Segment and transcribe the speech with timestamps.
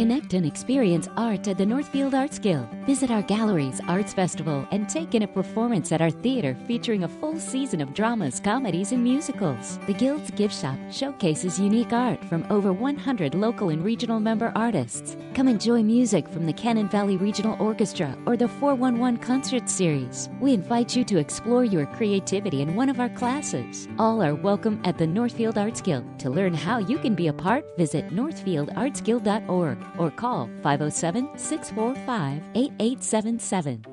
[0.00, 2.66] Connect and experience art at the Northfield Arts Guild.
[2.86, 7.08] Visit our galleries, arts festival, and take in a performance at our theater featuring a
[7.08, 9.78] full season of dramas, comedies, and musicals.
[9.86, 15.18] The Guild's gift shop showcases unique art from over 100 local and regional member artists.
[15.34, 20.30] Come enjoy music from the Cannon Valley Regional Orchestra or the 411 Concert Series.
[20.40, 23.86] We invite you to explore your creativity in one of our classes.
[23.98, 26.18] All are welcome at the Northfield Arts Guild.
[26.20, 33.84] To learn how you can be a part, visit northfieldartsguild.org or call 507 645 8877.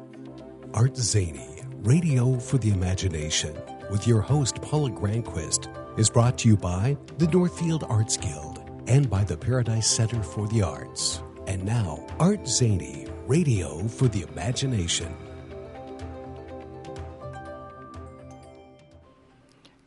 [0.73, 3.55] Art Zany, Radio for the Imagination,
[3.89, 9.09] with your host Paula Granquist, is brought to you by the Northfield Arts Guild and
[9.09, 11.21] by the Paradise Center for the Arts.
[11.47, 15.15] And now, Art Zany, Radio for the Imagination.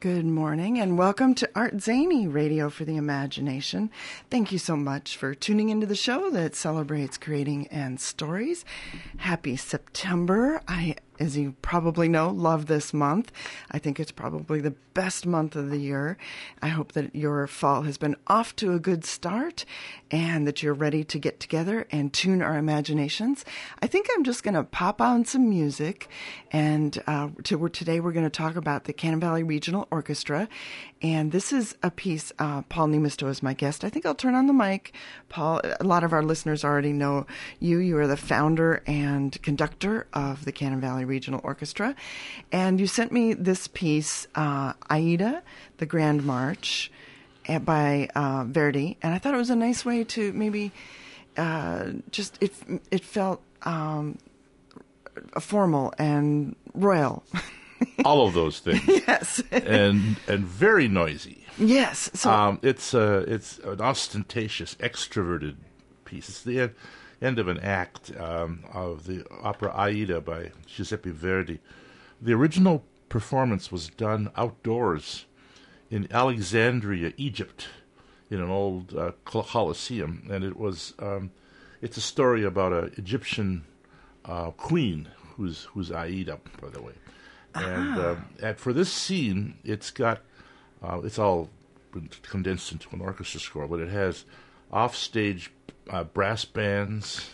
[0.00, 3.90] Good morning and welcome to Art Zany Radio for the Imagination.
[4.30, 8.64] Thank you so much for tuning into the show that celebrates creating and stories.
[9.18, 10.62] Happy September.
[10.66, 13.30] I as you probably know, love this month.
[13.70, 16.16] I think it's probably the best month of the year.
[16.62, 19.64] I hope that your fall has been off to a good start
[20.10, 23.44] and that you're ready to get together and tune our imaginations.
[23.80, 26.08] I think I'm just going to pop on some music.
[26.50, 30.48] And uh, to, today we're going to talk about the Cannon Valley Regional Orchestra.
[31.02, 33.84] And this is a piece, uh, Paul Niemisto is my guest.
[33.84, 34.92] I think I'll turn on the mic.
[35.30, 37.26] Paul, a lot of our listeners already know
[37.58, 37.78] you.
[37.78, 41.94] You are the founder and conductor of the Cannon Valley Regional Orchestra.
[42.52, 45.42] And you sent me this piece, uh, Aida,
[45.78, 46.92] the Grand March,
[47.46, 48.98] eh, by uh, Verdi.
[49.00, 50.70] And I thought it was a nice way to maybe
[51.38, 52.52] uh, just, it,
[52.90, 54.18] it felt um,
[55.40, 57.24] formal and royal.
[58.04, 58.82] All of those things.
[58.86, 59.42] yes.
[59.50, 61.44] and and very noisy.
[61.58, 62.10] Yes.
[62.14, 65.56] So um, it's uh, it's an ostentatious, extroverted
[66.04, 66.28] piece.
[66.28, 66.74] It's the end,
[67.20, 71.60] end of an act um, of the opera Aida by Giuseppe Verdi.
[72.20, 75.26] The original performance was done outdoors
[75.90, 77.68] in Alexandria, Egypt,
[78.30, 81.30] in an old uh, coliseum, and it was um,
[81.82, 83.64] it's a story about an Egyptian
[84.24, 86.92] uh, queen who's who's Aida, by the way.
[87.54, 90.20] And, uh, and for this scene, it's got
[90.82, 91.50] uh, it's all
[92.22, 94.24] condensed into an orchestra score, but it has
[94.72, 95.50] offstage
[95.88, 97.30] uh, brass bands.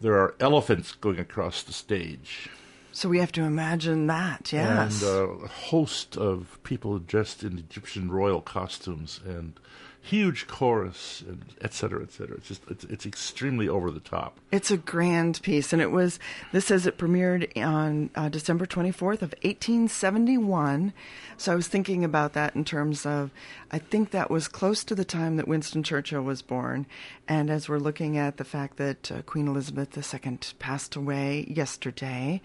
[0.00, 2.48] There are elephants going across the stage.
[2.92, 5.02] So we have to imagine that, yes.
[5.02, 9.58] And uh, a host of people dressed in Egyptian royal costumes and
[10.06, 12.36] huge chorus and et cetera, et cetera.
[12.36, 14.38] It's just it's, it's extremely over the top.
[14.52, 16.18] It's a grand piece, and it was.
[16.52, 20.92] This says it premiered on uh, December twenty fourth of eighteen seventy one.
[21.36, 23.30] So I was thinking about that in terms of,
[23.70, 26.86] I think that was close to the time that Winston Churchill was born,
[27.28, 32.40] and as we're looking at the fact that uh, Queen Elizabeth II passed away yesterday,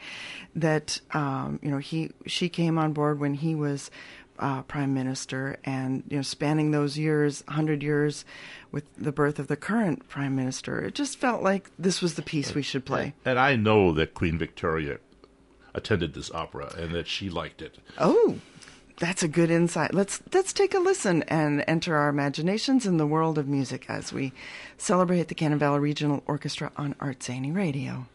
[0.55, 3.91] that um, you know he she came on board when he was
[4.41, 8.25] uh, prime minister, and you know, spanning those years, hundred years,
[8.71, 12.21] with the birth of the current prime minister, it just felt like this was the
[12.21, 13.13] piece we should play.
[13.23, 14.97] And I know that Queen Victoria
[15.73, 17.77] attended this opera and that she liked it.
[17.97, 18.39] Oh,
[18.97, 19.93] that's a good insight.
[19.93, 24.11] Let's let's take a listen and enter our imaginations in the world of music as
[24.11, 24.33] we
[24.77, 28.07] celebrate the Cannon Valley Regional Orchestra on Art Zany Radio.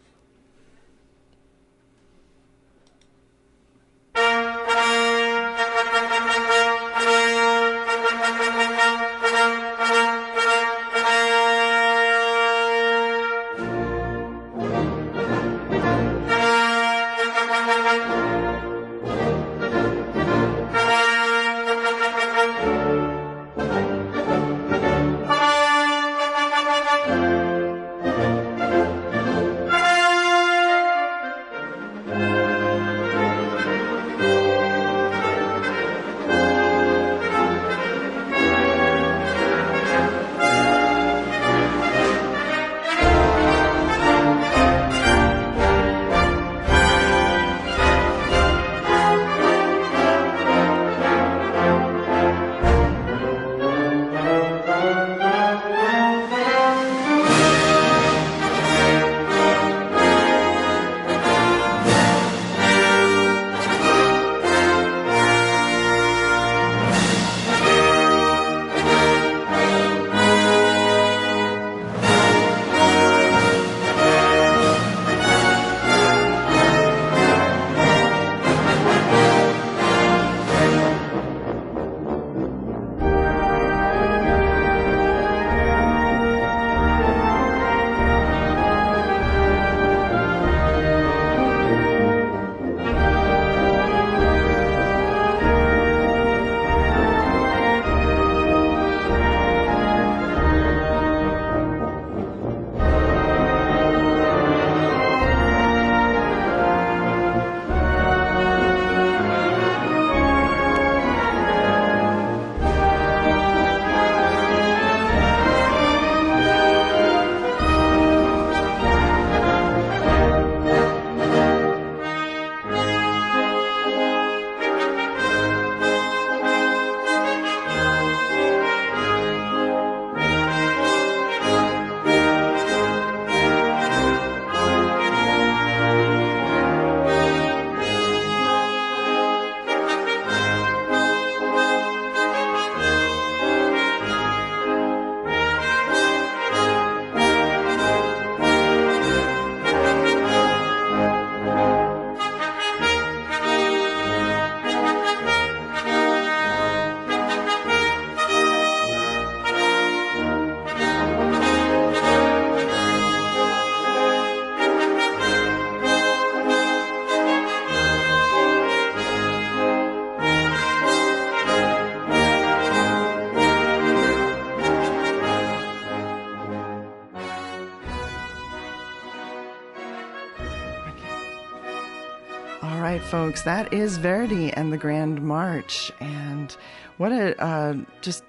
[183.06, 185.92] Folks, that is Verdi and the Grand March.
[186.00, 186.54] And
[186.97, 188.24] what a uh, just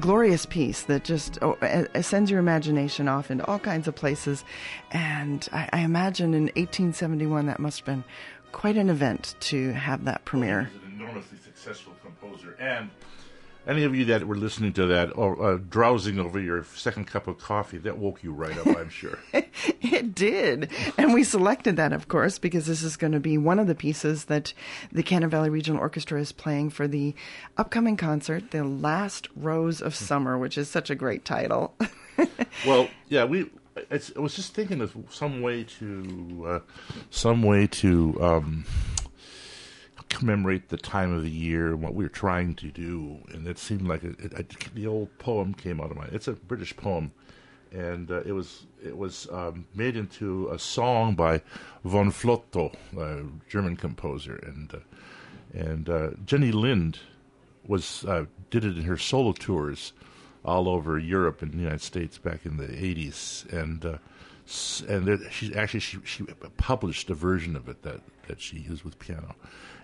[0.00, 1.58] glorious piece that just oh,
[2.00, 4.44] sends your imagination off into all kinds of places.
[4.92, 8.04] And I, I, imagine in 1871 that must have been
[8.50, 10.70] quite an event to have that premiere.
[10.72, 12.88] He's an enormously successful composer and
[13.68, 17.28] any of you that were listening to that or uh, drowsing over your second cup
[17.28, 19.18] of coffee, that woke you right up, I'm sure.
[19.32, 20.70] it did.
[20.96, 23.74] And we selected that, of course, because this is going to be one of the
[23.74, 24.54] pieces that
[24.90, 27.14] the Cannon Valley Regional Orchestra is playing for the
[27.58, 31.74] upcoming concert, The Last Rose of Summer, which is such a great title.
[32.66, 33.50] well, yeah, we.
[33.92, 36.58] I was just thinking of some way to, uh,
[37.10, 38.64] some way to um,
[40.08, 43.18] commemorate the time of the year and what we were trying to do.
[43.32, 46.06] And it seemed like it, it, the old poem came out of my.
[46.06, 47.12] It's a British poem,
[47.72, 51.42] and uh, it was it was um, made into a song by
[51.84, 54.78] von Flotow, a German composer, and uh,
[55.52, 57.00] and uh, Jenny Lind
[57.66, 59.92] was uh, did it in her solo tours
[60.44, 63.98] all over Europe and the United States back in the '80s, and uh,
[64.88, 66.24] and there, she actually she she
[66.56, 69.34] published a version of it that that she used with piano.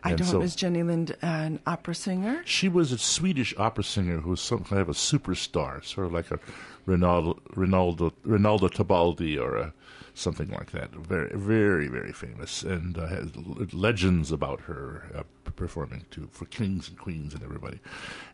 [0.05, 0.27] I don't.
[0.27, 2.43] So, was Jenny Lind an opera singer?
[2.45, 6.13] She was a Swedish opera singer who was some kind of a superstar, sort of
[6.13, 6.39] like a
[6.87, 9.73] Rinaldo Rinaldo Rinaldo Tebaldi or a,
[10.13, 10.91] something like that.
[10.91, 13.35] Very, very, very famous, and uh, has
[13.73, 15.23] legends about her uh,
[15.57, 17.81] performing to for kings and queens and everybody.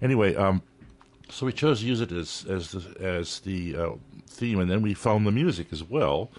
[0.02, 0.62] Anyway, um,
[1.28, 3.90] so we chose to use it as as the, as the uh,
[4.26, 6.32] theme, and then we found the music as well,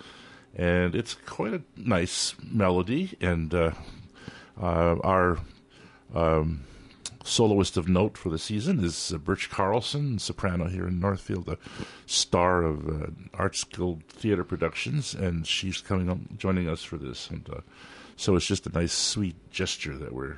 [0.55, 3.71] and it's quite a nice melody and uh,
[4.65, 5.39] our
[6.13, 6.63] um,
[7.23, 11.57] soloist of note for the season is uh, Birch Carlson, soprano here in Northfield, a
[12.05, 17.29] star of uh, Arts Guild Theater Productions, and she's coming on, joining us for this.
[17.29, 17.61] And uh,
[18.15, 20.37] so it's just a nice, sweet gesture that we're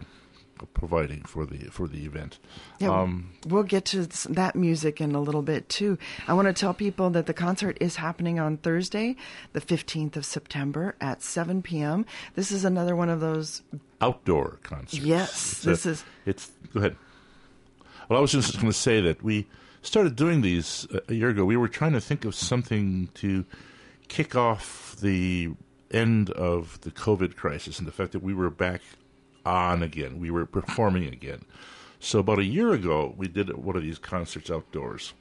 [0.74, 2.39] providing for the for the event.
[2.79, 5.98] Yeah, um, we'll get to that music in a little bit too.
[6.27, 9.15] I want to tell people that the concert is happening on Thursday,
[9.53, 12.05] the 15th of September at 7 p.m.
[12.36, 13.62] This is another one of those
[14.01, 15.03] outdoor concerts.
[15.03, 16.05] Yes, it's this a, is.
[16.25, 16.96] It's go ahead.
[18.10, 19.48] Well, I was just going to say that we
[19.82, 21.46] started doing these a year ago.
[21.46, 23.46] We were trying to think of something to
[24.08, 25.51] kick off the
[25.91, 28.82] end of the COVID crisis and the fact that we were back
[29.45, 30.19] on again.
[30.19, 31.45] We were performing again.
[32.00, 35.13] So about a year ago, we did one of these concerts outdoors,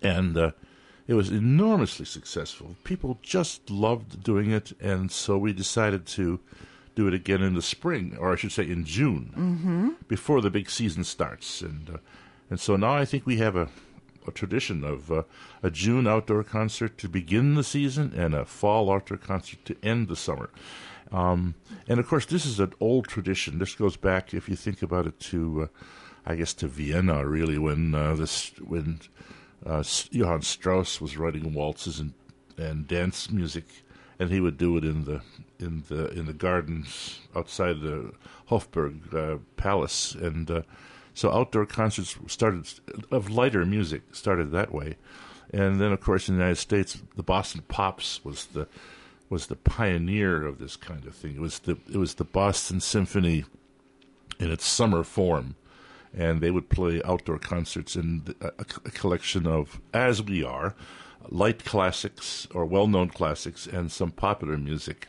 [0.00, 0.50] and uh,
[1.08, 2.76] it was enormously successful.
[2.84, 6.38] People just loved doing it, and so we decided to
[6.94, 9.88] do it again in the spring, or I should say in June, mm-hmm.
[10.06, 11.62] before the big season starts.
[11.62, 11.98] And uh,
[12.50, 13.68] and so now I think we have a,
[14.26, 15.22] a tradition of uh,
[15.62, 20.08] a June outdoor concert to begin the season and a fall outdoor concert to end
[20.08, 20.50] the summer.
[21.10, 21.54] Um,
[21.88, 23.58] and of course, this is an old tradition.
[23.58, 25.66] This goes back, if you think about it, to uh,
[26.26, 29.00] I guess to Vienna, really, when uh, this when
[29.64, 32.12] uh, Johann Strauss was writing waltzes and
[32.58, 33.64] and dance music,
[34.18, 35.22] and he would do it in the
[35.58, 38.12] in the in the gardens outside the
[38.50, 40.62] Hofburg uh, Palace, and uh,
[41.14, 42.66] so outdoor concerts started
[43.10, 44.96] of lighter music started that way,
[45.52, 48.68] and then of course in the United States, the Boston Pops was the
[49.30, 51.36] was the pioneer of this kind of thing.
[51.36, 53.44] It was the it was the Boston Symphony
[54.38, 55.56] in its summer form,
[56.16, 60.74] and they would play outdoor concerts in a, a collection of as we are
[61.28, 65.08] light classics or well-known classics and some popular music.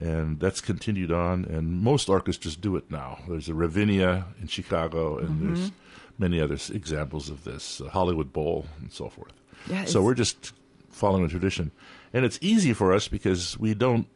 [0.00, 3.18] And that's continued on, and most orchestras do it now.
[3.26, 5.54] There's a Ravinia in Chicago, and mm-hmm.
[5.54, 5.72] there's
[6.18, 9.32] many other examples of this, uh, Hollywood Bowl, and so forth.
[9.68, 10.52] Yeah, so we're just
[10.90, 11.72] following a tradition
[12.12, 14.06] and it's easy for us because we don't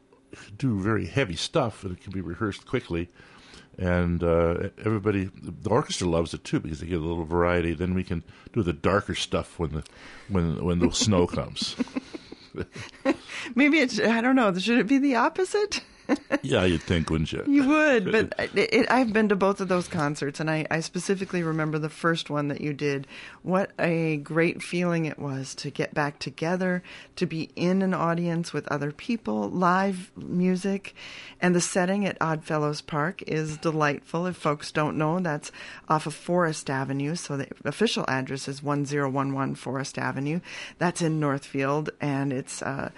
[0.56, 3.08] do very heavy stuff, and it can be rehearsed quickly.
[3.78, 7.72] And uh, everybody, the orchestra loves it too because they get a little variety.
[7.72, 8.22] Then we can
[8.52, 9.84] do the darker stuff when the
[10.28, 11.76] when when the snow comes.
[13.54, 14.52] Maybe it's I don't know.
[14.54, 15.82] Should it be the opposite?
[16.42, 17.44] yeah, you'd think, wouldn't you?
[17.46, 20.80] You would, but it, it, I've been to both of those concerts, and I, I
[20.80, 23.06] specifically remember the first one that you did.
[23.42, 26.82] What a great feeling it was to get back together,
[27.16, 30.94] to be in an audience with other people, live music,
[31.40, 34.26] and the setting at Oddfellows Park is delightful.
[34.26, 35.52] If folks don't know, that's
[35.88, 40.40] off of Forest Avenue, so the official address is 1011 Forest Avenue.
[40.78, 42.90] That's in Northfield, and it's uh,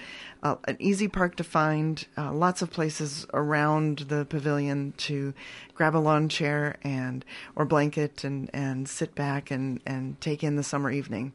[0.45, 5.33] uh, an easy park to find, uh, lots of places around the pavilion to
[5.75, 7.25] grab a lawn chair and
[7.57, 11.33] or blanket and, and sit back and, and take in the summer evening.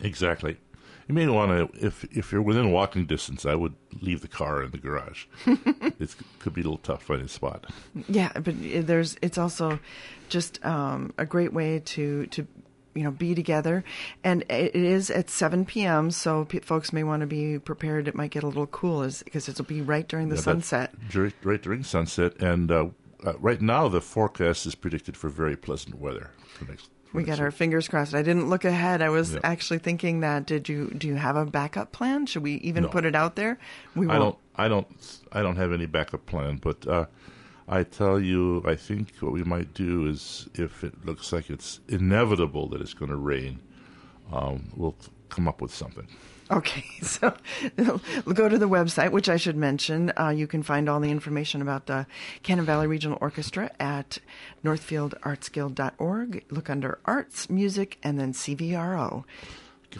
[0.00, 0.56] Exactly.
[1.08, 4.62] You may want to, if if you're within walking distance, I would leave the car
[4.64, 5.26] in the garage.
[5.46, 7.66] it could be a little tough finding a spot.
[8.08, 9.78] Yeah, but there's it's also
[10.28, 12.46] just um, a great way to to
[12.96, 13.84] you know be together
[14.24, 18.14] and it is at 7 p.m so p- folks may want to be prepared it
[18.14, 21.62] might get a little cool as because it'll be right during the Yeah, sunset Right,
[21.62, 22.86] during sunset, and uh,
[23.24, 26.90] uh, right now the forecast is predicted for very pleasant weather for next.
[27.12, 29.40] we got our fingers crossed i didn't look ahead i was Yeah.
[29.44, 32.88] actually thinking that did you do you have a backup plan should we even No.
[32.88, 33.58] put it out there
[33.94, 34.38] we I don't.
[34.58, 34.86] I don't.
[35.32, 37.04] I don't have any backup plan, but uh,
[37.68, 41.80] I tell you, I think what we might do is, if it looks like it's
[41.88, 43.60] inevitable that it's going to rain,
[44.32, 44.96] um, we'll
[45.28, 46.06] come up with something.
[46.50, 47.34] Okay, so
[47.74, 50.12] go to the website, which I should mention.
[50.16, 52.06] Uh, you can find all the information about the
[52.42, 54.18] Cannon Valley Regional Orchestra at
[54.64, 56.44] northfieldartsguild.org.
[56.50, 59.24] Look under Arts, Music, and then CVRO.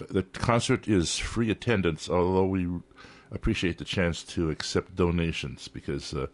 [0.08, 2.68] The concert is free attendance, although we
[3.32, 6.26] appreciate the chance to accept donations because uh,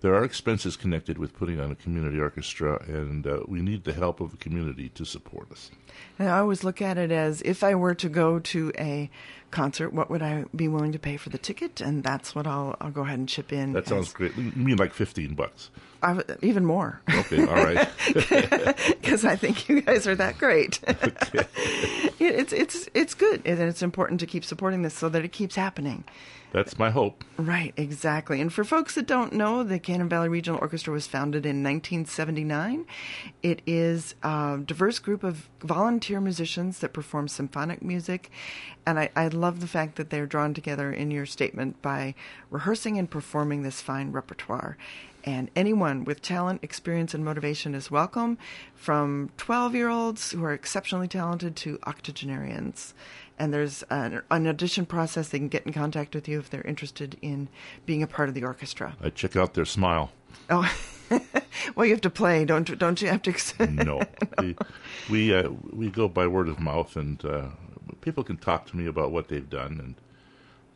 [0.00, 3.92] there are expenses connected with putting on a community orchestra, and uh, we need the
[3.92, 5.70] help of the community to support us.
[6.18, 9.10] And I always look at it as if I were to go to a
[9.50, 11.80] concert, what would I be willing to pay for the ticket?
[11.80, 13.72] And that's what I'll, I'll go ahead and chip in.
[13.72, 14.36] That sounds as- great.
[14.36, 15.70] You mean like fifteen bucks?
[16.02, 17.00] I w- even more.
[17.12, 17.88] Okay, all right.
[19.00, 20.80] because I think you guys are that great.
[22.20, 25.30] It- it's it's it's good, and it's important to keep supporting this so that it
[25.32, 26.02] keeps happening.
[26.50, 27.24] That's my hope.
[27.36, 28.40] Right, exactly.
[28.40, 32.86] And for folks that don't know, the Cannon Valley Regional Orchestra was founded in 1979.
[33.42, 38.30] It is a diverse group of volunteer musicians that perform symphonic music.
[38.86, 42.14] And I, I love the fact that they're drawn together in your statement by
[42.50, 44.78] rehearsing and performing this fine repertoire.
[45.24, 48.38] And anyone with talent, experience, and motivation is welcome,
[48.74, 52.94] from 12 year olds who are exceptionally talented to octogenarians.
[53.38, 55.28] And there's an, an audition process.
[55.28, 57.48] They can get in contact with you if they're interested in
[57.86, 58.96] being a part of the orchestra.
[59.02, 60.10] I check out their smile.
[60.50, 60.70] Oh,
[61.74, 63.08] well, you have to play, don't don't you?
[63.08, 63.30] Have to.
[63.30, 64.02] Accept No,
[64.38, 64.56] we
[65.10, 67.46] we, uh, we go by word of mouth, and uh,
[68.00, 69.94] people can talk to me about what they've done, and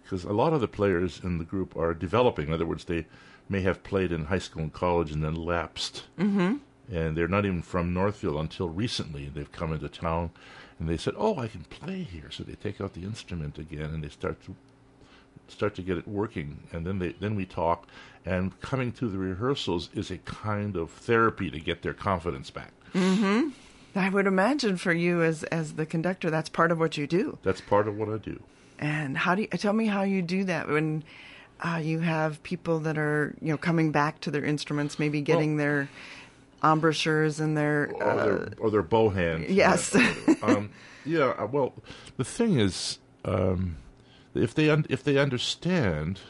[0.03, 2.49] because a lot of the players in the group are developing.
[2.49, 3.07] In other words, they
[3.49, 6.57] may have played in high school and college and then lapsed, mm-hmm.
[6.95, 9.31] and they're not even from Northfield until recently.
[9.33, 10.31] They've come into town,
[10.79, 13.91] and they said, "Oh, I can play here," so they take out the instrument again,
[13.95, 14.55] and they start to
[15.49, 16.61] start to get it working.
[16.73, 17.87] And then they then we talk
[18.25, 22.73] and coming to the rehearsals is a kind of therapy to get their confidence back.
[23.95, 27.39] I would imagine for you as as the conductor, that's part of what you do.
[27.43, 28.43] that's part of what i do.
[28.79, 31.05] And how do you tell me how you do that when
[31.61, 35.57] uh, you have people that are you know coming back to their instruments, maybe getting
[35.57, 35.89] their
[36.63, 39.95] embouchures and their or uh, their, or their bow hands yes.
[40.43, 40.71] um,
[41.05, 41.75] yeah uh, well
[42.17, 43.77] the thing is um,
[44.35, 46.21] if they un- if they understand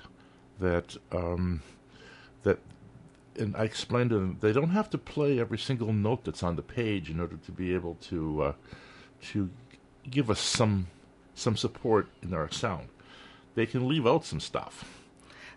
[0.59, 1.62] that um,
[2.43, 2.59] that
[3.39, 6.57] and I explained to them they don't have to play every single note that's on
[6.57, 8.53] the page in order to be able to uh,
[9.33, 9.51] to
[10.11, 10.89] give us some
[11.35, 12.89] some support in our sound.
[13.55, 15.01] They can leave out some stuff.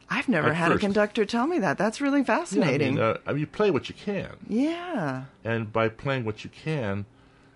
[0.09, 1.77] I've never had a conductor tell me that.
[1.77, 2.95] That's really Yeah, I fascinating.
[2.95, 5.23] mean, uh, I mean, you play what you can, yeah.
[5.43, 7.05] and by playing what you can,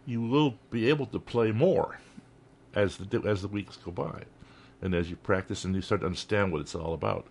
[0.05, 1.99] you will be able to play more
[2.73, 4.23] as the as the weeks go by,
[4.81, 7.27] and as you practice and you start to understand what it's all about.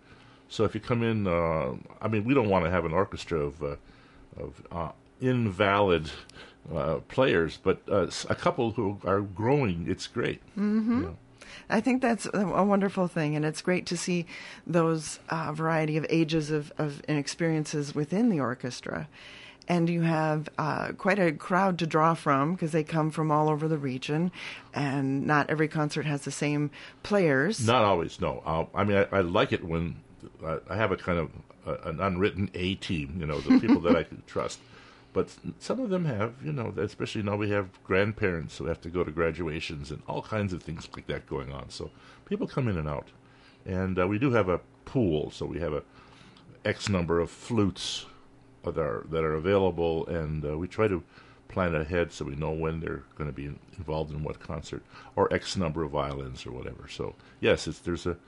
[0.48, 3.38] So if you come in, uh, I mean, we don't want to have an orchestra
[3.40, 3.76] of uh,
[4.36, 6.10] of uh, invalid
[6.74, 10.40] uh, players, but uh, a couple who are growing, it's great.
[10.56, 11.08] Mm-hmm.
[11.70, 14.26] I think that's a a wonderful thing, and it's great to see
[14.66, 19.08] those uh, variety of ages of, of experiences within the orchestra.
[19.70, 23.50] And you have uh, quite a crowd to draw from because they come from all
[23.50, 24.32] over the region,
[24.72, 26.70] and not every concert has the same
[27.02, 27.66] players.
[27.66, 28.42] Not always, no.
[28.46, 29.96] Uh, I mean, I, I like it when
[30.42, 31.30] I, I have a kind of
[31.66, 34.58] uh, an unwritten A team, you know, the people that I can trust.
[35.12, 38.90] But some of them have, you know, especially now we have grandparents who have to
[38.90, 41.70] go to graduations and all kinds of things like that going on.
[41.70, 41.90] So
[42.26, 43.08] people come in and out,
[43.64, 45.30] and uh, we do have a pool.
[45.30, 45.82] So we have a
[46.64, 48.06] X number of flutes
[48.64, 51.02] that are that are available, and uh, we try to
[51.48, 53.46] plan ahead so we know when they're going to be
[53.78, 54.82] involved in what concert,
[55.16, 56.86] or X number of violins or whatever.
[56.88, 58.18] So yes, it's, there's a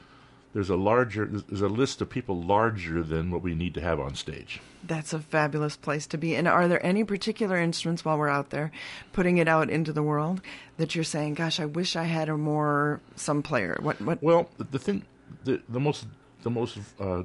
[0.53, 4.01] there's a larger there's a list of people larger than what we need to have
[4.01, 4.61] on stage.
[4.83, 6.35] That's a fabulous place to be.
[6.35, 8.73] And are there any particular instruments while we're out there
[9.13, 10.41] putting it out into the world
[10.77, 13.79] that you're saying, "Gosh, I wish I had a more some player"?
[13.81, 15.05] What what Well, the, the thing,
[15.45, 16.07] the the most
[16.43, 17.23] the most uh,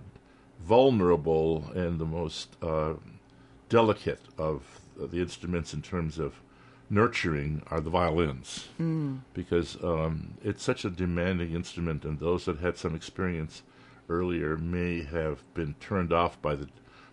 [0.62, 2.94] vulnerable and the most uh,
[3.70, 4.64] delicate of
[4.98, 6.34] the instruments in terms of
[6.90, 8.68] nurturing are the violins
[9.34, 13.64] because um, it's such a demanding instrument, and those that had some experience
[14.10, 16.68] earlier may have been turned off by the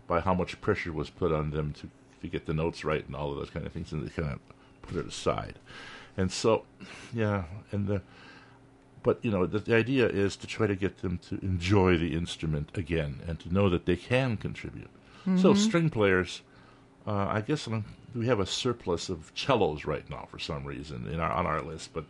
[0.06, 1.88] by how much pressure was put on them to
[2.20, 4.32] to get the notes right and all of those kind of things, and they kind
[4.32, 4.40] of
[4.82, 5.58] put it aside.
[6.16, 6.64] And so,
[7.14, 8.02] yeah, and the
[9.02, 12.14] but you know the, the idea is to try to get them to enjoy the
[12.14, 14.90] instrument again and to know that they can contribute.
[15.36, 16.42] So string players,
[17.06, 21.08] uh, I guess um, we have a surplus of cellos right now for some reason
[21.08, 22.04] in our on our list, but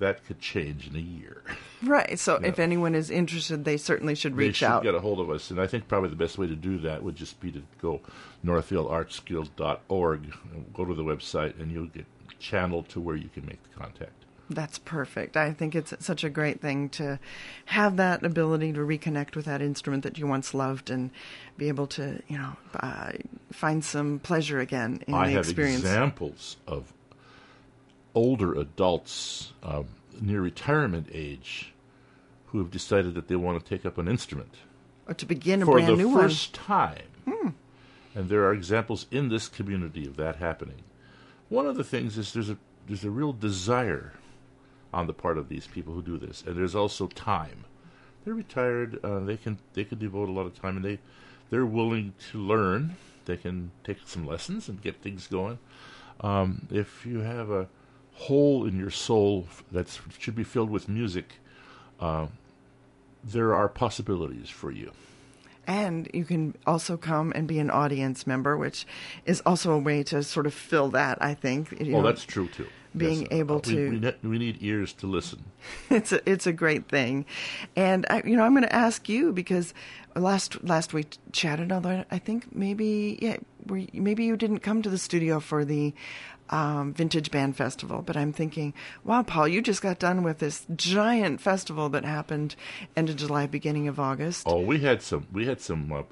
[0.00, 1.42] that could change in a year.
[1.82, 2.18] Right.
[2.18, 4.82] So if anyone is interested, they certainly should they reach should out.
[4.82, 7.02] get a hold of us, and I think probably the best way to do that
[7.02, 8.00] would just be to go
[8.42, 10.34] northfieldartsguild.org,
[10.72, 12.06] go to the website, and you'll get
[12.38, 14.23] channeled to where you can make the contact.
[14.50, 15.36] That's perfect.
[15.36, 17.18] I think it's such a great thing to
[17.66, 21.10] have that ability to reconnect with that instrument that you once loved and
[21.56, 23.12] be able to, you know, uh,
[23.52, 25.80] find some pleasure again in I the have experience.
[25.80, 26.92] examples of
[28.14, 29.86] older adults um,
[30.20, 31.72] near retirement age
[32.46, 34.54] who have decided that they want to take up an instrument
[35.08, 36.16] or to begin a brand new one.
[36.16, 37.02] for the first time.
[38.16, 40.82] And there are examples in this community of that happening.
[41.48, 44.12] One of the things is there's a there's a real desire
[44.94, 47.64] on the part of these people who do this, and there's also time.
[48.24, 50.98] They're retired; uh, they can they can devote a lot of time, and they
[51.50, 52.96] they're willing to learn.
[53.26, 55.58] They can take some lessons and get things going.
[56.20, 57.68] Um, if you have a
[58.12, 61.40] hole in your soul that should be filled with music,
[62.00, 62.26] uh,
[63.22, 64.92] there are possibilities for you.
[65.66, 68.86] And you can also come and be an audience member, which
[69.24, 71.72] is also a way to sort of fill that, I think.
[71.80, 72.66] You Oh, know, that's true too.
[72.96, 75.44] being Yes, able we, to- we, ne- we need ears to listen.
[75.90, 77.24] it's a it's a great thing,
[77.74, 79.74] and I, you know I'm going to ask you because
[80.14, 81.72] last last we chatted.
[81.72, 83.38] Although I think maybe yeah,
[83.92, 85.92] maybe you didn't come to the studio for the
[86.50, 90.66] um, Vintage Band Festival, but I'm thinking, wow, Paul, you just got done with this
[90.76, 92.56] giant festival that happened
[92.96, 94.44] end of July, beginning of August.
[94.46, 96.02] Oh, we had some we had some uh,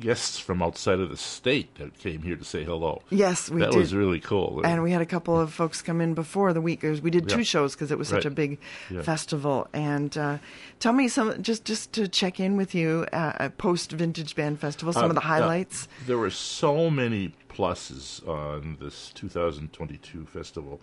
[0.00, 3.02] guests from outside of the state that came here to say hello.
[3.10, 3.78] Yes, we that did.
[3.78, 4.62] was really cool.
[4.64, 6.82] And we had a couple of folks come in before the week.
[6.82, 7.42] We did two Yeah.
[7.44, 8.32] shows because it was such Right.
[8.32, 8.58] a big
[8.90, 9.02] Yeah.
[9.02, 9.68] festival.
[9.72, 10.38] And uh,
[10.80, 14.92] tell me some, just just to check in with you, uh, post Vintage Band Festival,
[14.92, 15.88] some Uh, of the uh, highlights.
[16.06, 20.80] there were so many pluses on this 2022 festival.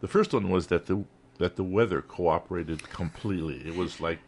[0.00, 1.04] The first one was that the
[1.38, 3.62] that the weather cooperated completely.
[3.64, 4.18] It was like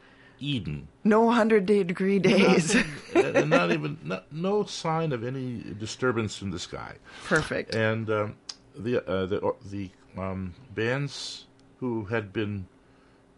[0.40, 0.88] Eden.
[1.05, 2.74] No hundred day degree days.
[3.14, 6.96] and and not even not, no sign of any disturbance in the sky.
[7.26, 7.74] Perfect.
[7.74, 8.37] And um,
[8.76, 11.46] the uh, the the um, bands
[11.79, 12.66] who had been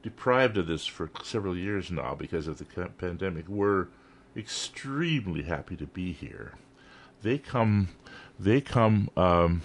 [0.02, 2.64] deprived of this for several years now because of the
[2.98, 3.88] pandemic were
[4.36, 6.54] extremely happy to be here.
[7.22, 7.88] They come,
[8.38, 9.62] they come um,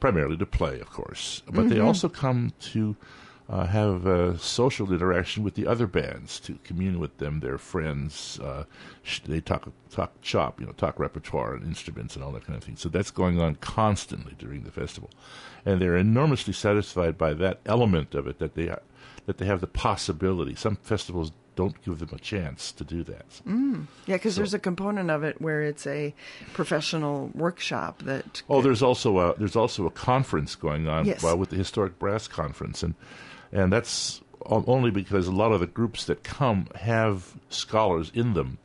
[0.00, 2.96] primarily to play, of course, but they also come to
[3.48, 8.38] uh, have uh, social interaction with the other bands, to commune with them, their friends.
[8.40, 8.64] Uh,
[9.02, 12.56] sh- they talk talk chop, you know, talk repertoire and instruments and all that kind
[12.56, 12.76] of thing.
[12.76, 15.10] So that's going on constantly during the festival,
[15.66, 18.82] and they're enormously satisfied by that element of it that they are,
[19.26, 20.54] that they have the possibility.
[20.54, 23.26] Some festivals don't give them a chance to do that.
[23.44, 26.14] yeah, because there's a component of it where it's a
[26.54, 28.40] professional workshop that.
[28.48, 31.22] Oh, there's also a there's also a conference going on Yes.
[31.22, 32.94] uh, with the Historic Brass Conference, and
[33.52, 38.58] and that's only because a lot of the groups that come have scholars in them,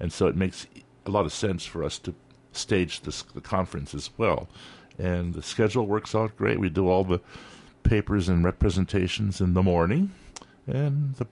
[0.00, 0.66] and so it makes
[1.04, 2.14] a lot of sense for us to
[2.52, 4.48] stage this the conference as well.
[4.98, 6.58] And the schedule works out great.
[6.58, 7.20] We do all the
[7.82, 10.12] papers and representations in the morning,
[10.66, 11.26] and the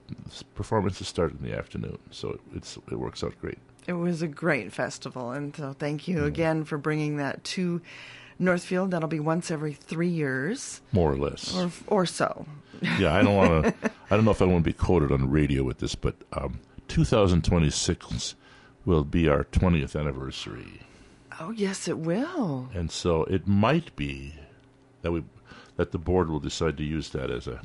[0.55, 1.99] performances start in the afternoon.
[2.11, 3.59] So it's it works out great.
[3.87, 7.81] It was a great festival, and so thank you again for bringing that to
[8.39, 8.91] Northfield.
[8.91, 11.55] That'll be once every three years, More or less.
[11.55, 12.45] or or so.
[12.99, 13.91] yeah, I don't want to.
[14.11, 16.59] I don't know if I want to be quoted on radio with this, but um,
[16.87, 18.35] 2026
[18.85, 20.81] will be our 20th anniversary,
[21.39, 22.69] Oh yes, it will.
[22.73, 24.33] and so it might be
[25.01, 25.23] that we
[25.75, 27.61] that the board will decide to use that as a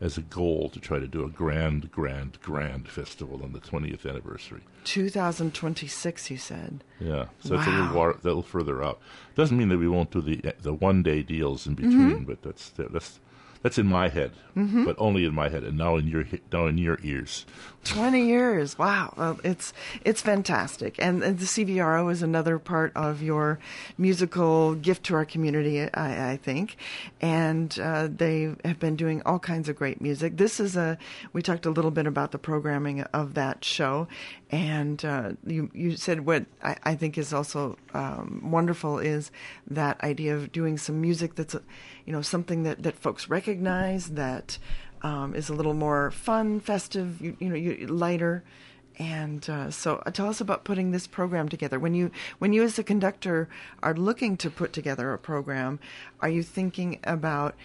[0.00, 4.08] as a goal to try to do a grand, grand, grand festival on the 20th
[4.08, 4.60] anniversary.
[4.84, 6.84] 2026, you said.
[7.00, 7.94] Yeah, so it's a little, Wow.
[7.94, 9.00] war, little further out.
[9.34, 12.24] Doesn't mean that we won't do the the one day deals in between, mm-hmm.
[12.24, 13.18] but that's that's
[13.64, 16.76] That's in my head, but only in my head, and now in your now in
[16.76, 17.46] your ears.
[17.84, 18.78] 20 years.
[18.78, 19.14] Wow.
[19.16, 19.72] Well, it's
[20.04, 20.96] it's fantastic.
[20.98, 23.58] And, and the CVRO is another part of your
[23.98, 26.76] musical gift to our community, I, I think.
[27.20, 30.36] And uh, they have been doing all kinds of great music.
[30.36, 30.98] This is a,
[31.32, 34.08] we talked a little bit about the programming of that show.
[34.54, 39.32] And uh, you, you said what I, I think is also um, wonderful is
[39.66, 41.56] that idea of doing some music that's,
[42.06, 44.58] you know, something that, that folks recognize, that
[45.02, 48.44] um, is a little more fun, festive, you, you know, you, lighter.
[48.96, 51.80] And uh, so, uh, tell us about putting this program together.
[51.80, 53.48] When you, when you as a conductor
[53.82, 55.80] are looking to put together a program,
[56.20, 57.56] are you thinking about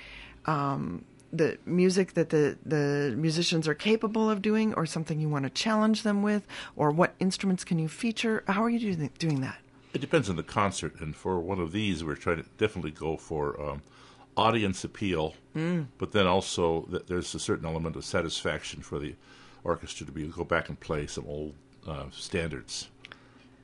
[0.47, 5.43] um, the music that the the musicians are capable of doing, or something you want
[5.43, 8.43] to challenge them with, or what instruments can you feature?
[8.47, 9.57] How are you doing doing that?
[9.93, 13.17] It depends on the concert, and for one of these, we're trying to definitely go
[13.17, 13.81] for um,
[14.37, 15.33] audience appeal,
[15.97, 19.15] but then also that there's a certain element of satisfaction for the
[19.63, 21.53] orchestra to be able to go back and play some old
[21.87, 22.89] uh, standards.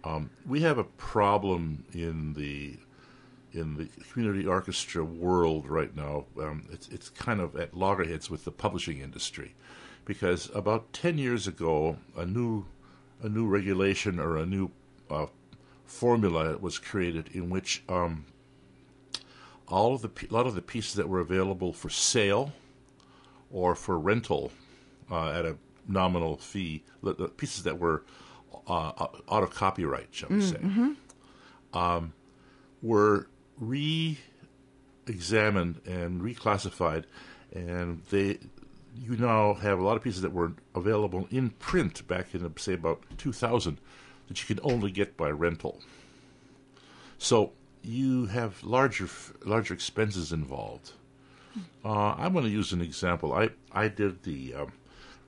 [0.03, 2.77] Um, we have a problem in the
[3.55, 6.25] in the community orchestra world right now.
[6.39, 9.55] Um, it's it's kind of at loggerheads with the publishing industry,
[10.05, 12.65] because about ten years ago, a new
[13.21, 14.71] a new regulation or a new
[15.09, 15.27] uh,
[15.85, 18.25] formula was created in which um,
[19.67, 22.51] all of the a lot of the pieces that were available for sale
[23.51, 24.51] or for rental
[25.09, 25.55] uh, at a
[25.87, 28.03] nominal fee, the, the pieces that were
[28.67, 28.91] uh,
[29.31, 30.57] out of copyright, shall we say,
[31.73, 32.13] um,
[32.81, 33.27] were
[33.59, 34.19] re-examined
[35.85, 37.05] and reclassified,
[37.53, 38.39] and they
[38.97, 42.73] you now have a lot of pieces that were available in print back in say
[42.73, 43.77] about 2000
[44.27, 45.81] that you can only get by rental.
[47.17, 47.51] So
[47.83, 49.07] you have larger
[49.43, 50.91] larger expenses involved.
[51.83, 53.33] Uh, I'm going to use an example.
[53.33, 54.73] I I did the um,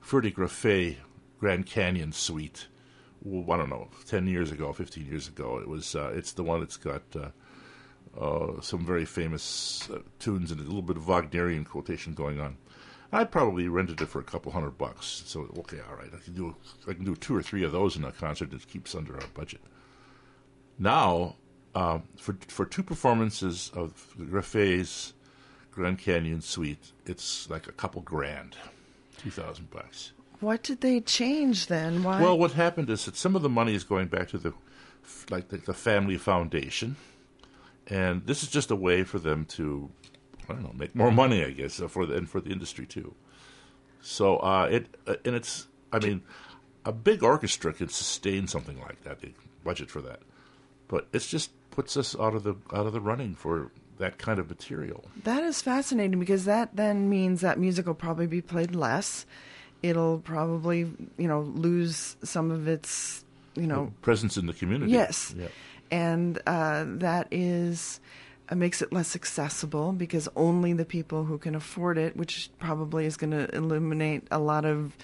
[0.04, 0.96] Ferde Grofé
[1.38, 2.66] Grand Canyon Suite.
[3.22, 5.58] Well, I don't know, ten years ago, fifteen years ago.
[5.58, 5.94] It was.
[5.94, 7.28] Uh, it's the one that's got uh,
[8.18, 12.56] uh, some very famous uh, tunes and a little bit of Wagnerian quotation going on.
[13.10, 15.22] I probably rented it for a couple hundred bucks.
[15.24, 16.54] So okay, all right, I can do
[16.86, 19.26] I can do two or three of those in a concert that keeps under our
[19.34, 19.60] budget.
[20.78, 21.36] Now,
[21.74, 25.14] uh, for for two performances of Grofé's
[25.70, 28.56] Grand Canyon Suite, it's like a couple grand,
[29.18, 30.12] two thousand bucks.
[30.40, 32.02] What did they change then?
[32.02, 32.20] Why?
[32.20, 34.52] Well, what happened is that some of the money is going back to the
[35.30, 36.96] like the, the family foundation,
[37.88, 39.90] and this is just a way for them to
[40.48, 42.86] I don't know make more money, I guess, uh, for the and for the industry
[42.86, 43.14] too.
[44.00, 46.22] So uh, it uh, and it's I mean
[46.84, 49.32] a big orchestra can sustain something like that, the
[49.64, 50.20] budget for that,
[50.86, 54.38] but it just puts us out of the out of the running for that kind
[54.38, 55.04] of material.
[55.24, 59.26] That is fascinating because that then means that music will probably be played less.
[59.82, 63.24] It'll probably, you know, lose some of its,
[63.54, 64.92] you know, Presence in the community.
[64.92, 65.48] yes, Yeah.
[65.90, 68.00] And uh, that is
[68.48, 73.06] uh, makes it less accessible because only the people who can afford it, which probably
[73.06, 74.96] is going to eliminate a lot of,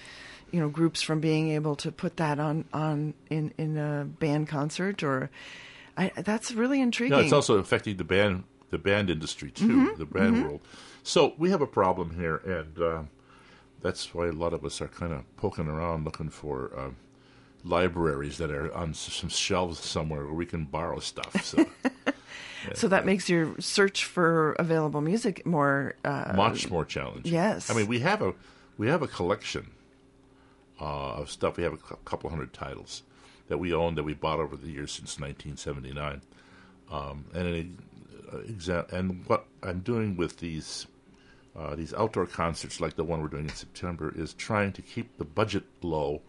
[0.51, 4.47] you know, groups from being able to put that on on in in a band
[4.47, 5.29] concert or.
[5.97, 7.17] I, that's really intriguing.
[7.17, 10.61] No, it's also affecting the band the band industry too, the band world.
[11.03, 13.03] So we have a problem here, and uh,
[13.81, 16.89] that's why a lot of us are kind of poking around looking for uh,
[17.65, 21.43] libraries that are on some shelves somewhere where we can borrow stuff.
[21.43, 21.65] So
[22.73, 25.93] So that makes your search for available music more.
[26.03, 27.31] Uh, much more challenging.
[27.31, 27.69] yes.
[27.69, 28.33] I mean we have a
[28.77, 29.71] we have a collection
[30.81, 31.57] uh, of stuff.
[31.57, 33.03] We have a couple hundred titles
[33.47, 36.21] that we own that we bought over the years since 1979.
[36.91, 37.77] Um, and an
[38.31, 40.87] uh, exa- and what I'm doing with these
[41.55, 45.17] uh, these outdoor concerts, like the one we're doing in September, is trying to keep
[45.17, 46.21] the budget low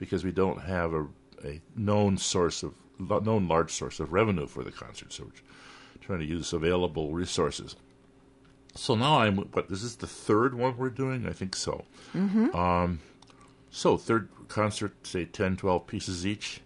[0.00, 1.06] because we don't have a,
[1.44, 5.12] a known source of known large source of revenue for the concert.
[5.12, 5.32] So we're
[6.00, 7.76] trying to use available resources.
[8.74, 11.84] So now I'm what this is the third one we're doing, I think so.
[12.54, 13.00] Um,
[13.70, 16.62] so third concert, say 10, 12 pieces each.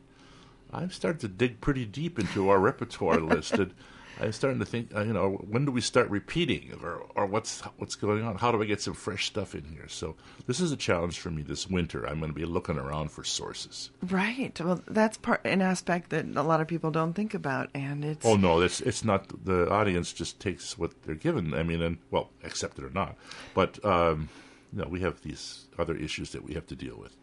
[0.72, 3.74] I've started to dig pretty deep into our repertoire list, and
[4.20, 7.60] I'm starting to think, uh, you know, when do we start repeating, or or what's
[7.78, 8.36] what's going on?
[8.36, 9.88] How do I get some fresh stuff in here?
[9.88, 12.06] So this is a challenge for me this winter.
[12.06, 13.90] I'm going to be looking around for sources.
[14.08, 14.58] right.
[14.60, 18.24] Well, that's part an aspect that a lot of people don't think about, and it's
[18.24, 19.44] Oh no, it's it's not.
[19.44, 21.54] The audience just takes what they're given.
[21.54, 23.16] I mean, and well, accept it or not.
[23.54, 24.28] But um,
[24.72, 27.16] you know, we have these other issues that we have to deal with.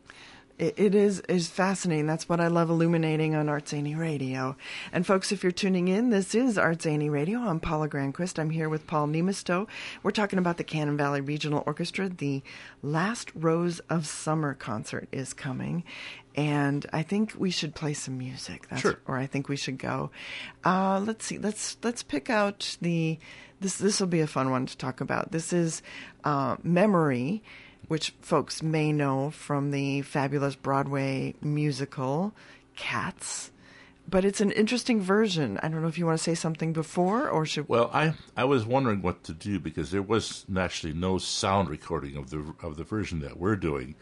[0.61, 2.05] It, it is is fascinating.
[2.05, 4.55] That's what I love illuminating on Art Zany Radio.
[4.93, 7.39] And folks, if you're tuning in, this is Art Zany Radio.
[7.39, 8.37] I'm Paula Granquist.
[8.37, 9.67] I'm here with Paul Niemisto.
[10.03, 12.09] We're talking about the Cannon Valley Regional Orchestra.
[12.09, 12.43] The
[12.83, 15.83] Last Rose of Summer concert is coming,
[16.35, 18.69] and I think we should play some music.
[18.69, 18.99] That's, Sure.
[19.07, 20.11] Or I think we should go.
[20.63, 21.39] Uh, let's see.
[21.39, 23.17] Let's let's pick out the.
[23.59, 25.31] This this will be a fun one to talk about.
[25.31, 25.81] This is
[26.23, 27.41] uh, Memory,
[27.91, 32.31] which folks may know from the fabulous Broadway musical
[32.77, 33.51] Cats.
[34.07, 35.59] But it's an interesting version.
[35.61, 37.67] I don't know if you want to say something before or should.
[37.67, 42.15] Well, I I was wondering what to do because there was actually no sound recording
[42.15, 43.95] of the of the version that we're doing,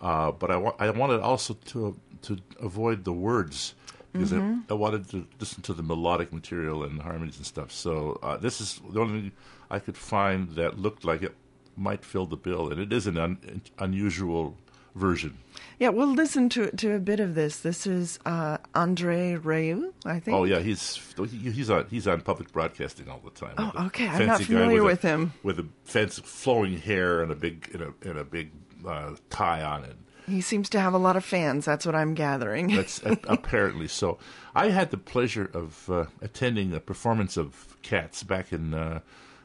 [0.00, 3.74] uh, but I wa- I wanted also to to avoid the words
[4.10, 7.72] because I, I wanted to listen to the melodic material and the harmonies and stuff.
[7.72, 9.32] So uh, this is the only thing
[9.70, 11.34] I could find that looked like it
[11.78, 14.56] might fill the bill, and it is an un, unusual
[14.94, 15.38] version.
[15.78, 17.60] Yeah, we'll listen to to a bit of this.
[17.60, 20.36] This is uh, Andre Rieu, I think.
[20.36, 20.98] Oh yeah, he's
[21.30, 23.54] he's on he's on public broadcasting all the time.
[23.58, 24.08] Oh, okay.
[24.08, 25.32] I'm not familiar a- with him.
[25.42, 28.50] With a fancy flowing hair and a big and a, and a big
[28.86, 29.96] uh, tie on it.
[30.26, 31.64] He seems to have a lot of fans.
[31.64, 32.74] That's what I'm gathering.
[32.74, 34.18] That's a- apparently so.
[34.54, 39.00] I had the pleasure of uh, attending a performance of Cats back in uh,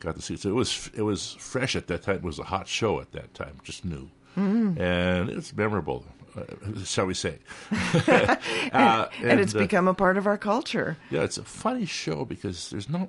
[0.00, 0.40] got to see it.
[0.40, 2.16] So it was it was fresh at that time.
[2.16, 4.80] It was a hot show at that time, just new, Mm-hmm.
[4.80, 6.04] and it's memorable,
[6.36, 6.42] uh,
[6.84, 7.38] shall we say?
[7.70, 10.96] uh, and it's uh, become a part of our culture.
[11.10, 13.08] yeah, it's a funny show because there's no.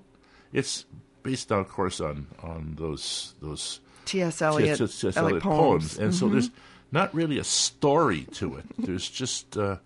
[0.51, 0.85] It's
[1.21, 4.41] based, on, of course, on on those those T.S.
[4.41, 5.03] Eliot, T.S.
[5.03, 5.99] Eliot Eliot poems, poems.
[5.99, 6.49] and so there's
[6.91, 8.65] not really a story to it.
[8.79, 9.77] There's just uh,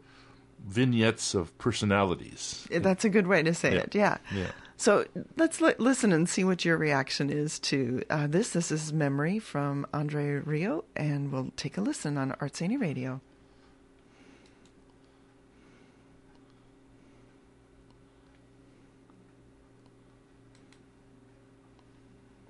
[0.66, 2.68] vignettes of personalities.
[2.72, 3.80] That's a good way to say Yeah.
[3.82, 3.96] it.
[3.96, 4.18] Yeah.
[4.34, 4.52] Yeah.
[4.78, 5.06] So
[5.38, 8.50] let's li- listen and see what your reaction is to uh, this.
[8.52, 13.22] This is Memory from Andre Rieu, and we'll take a listen on Art Zany Radio.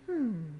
[0.07, 0.52] And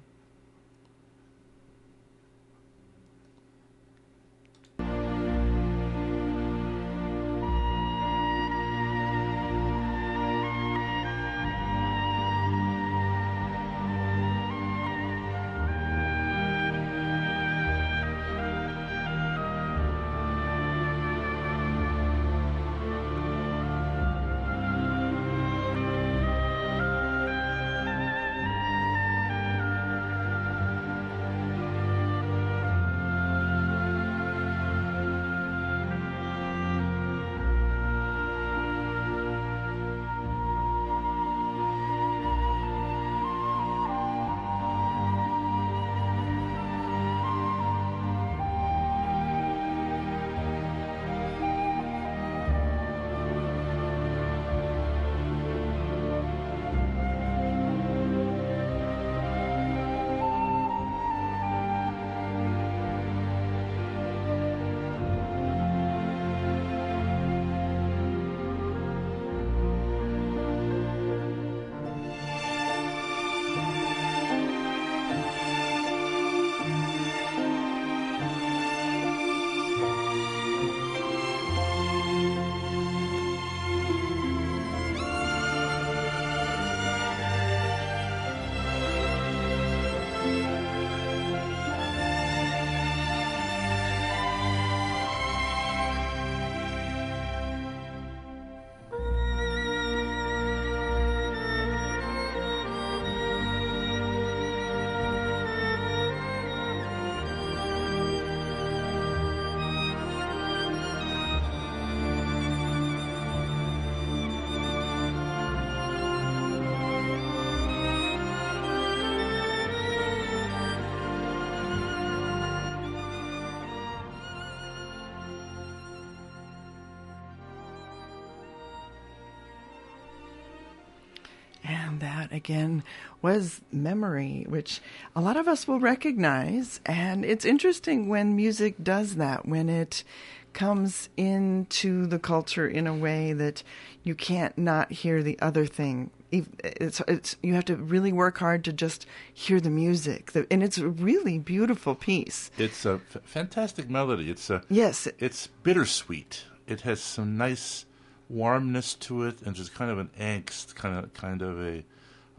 [132.34, 132.82] again
[133.22, 134.80] was memory, which
[135.16, 136.80] a lot of us will recognize.
[136.84, 140.04] And it's interesting when music does that, when it
[140.52, 143.62] comes into the culture in a way that
[144.04, 146.10] you can't not hear the other thing.
[146.30, 150.32] It's, it's, you have to really work hard to just hear the music.
[150.32, 152.50] The- And it's a really beautiful piece.
[152.58, 154.30] It's a f- fantastic melody.
[154.30, 155.08] It's a Yes.
[155.18, 156.44] It's bittersweet.
[156.66, 157.86] It has some nice
[158.28, 161.84] warmness to it, and just kind of an angst, kind of kind of a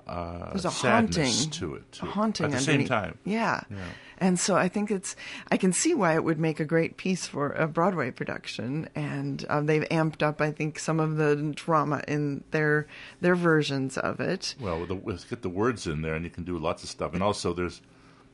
[0.07, 1.99] uh, There's a haunting to it.
[2.01, 2.87] A haunting at the underneath.
[2.87, 3.17] same time.
[3.23, 3.61] Yeah.
[3.69, 3.77] Yeah.
[4.17, 5.15] And so I think it's,
[5.51, 8.87] I can see why it would make a great piece for a Broadway production.
[8.95, 12.87] And um, they've amped up, I think, some of the drama in their
[13.19, 14.55] their versions of it.
[14.59, 17.13] Well, the, with, get the words in there, and you can do lots of stuff.
[17.13, 17.81] And also, there's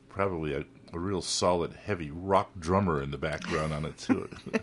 [0.08, 4.28] probably a, a real solid, heavy rock drummer in the background on it too.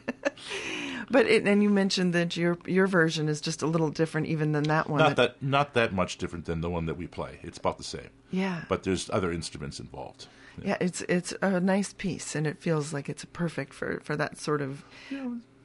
[1.12, 4.52] But it, and you mentioned that your your version is just a little different even
[4.52, 5.00] than that one.
[5.00, 7.40] not that not that much different than the one that we play.
[7.42, 8.10] It's about the same.
[8.30, 8.64] Yeah.
[8.70, 10.28] But there's other instruments involved.
[10.64, 14.38] Yeah, it's it's a nice piece, and it feels like it's perfect for for that
[14.38, 14.84] sort of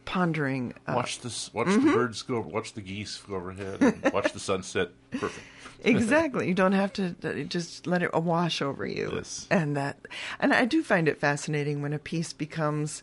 [0.05, 0.75] pondering.
[0.87, 1.53] Uh, Watch this.
[1.53, 1.87] Watch Mm-hmm.
[1.87, 2.40] the birds go.
[2.40, 3.81] Watch the geese go overhead.
[3.81, 4.90] And watch the sunset.
[5.12, 5.45] Perfect.
[5.83, 9.11] exactly, you don't have to uh, just let it wash over you.
[9.14, 9.47] Yes.
[9.51, 9.99] And that,
[10.40, 13.03] and I do find it fascinating when a piece becomes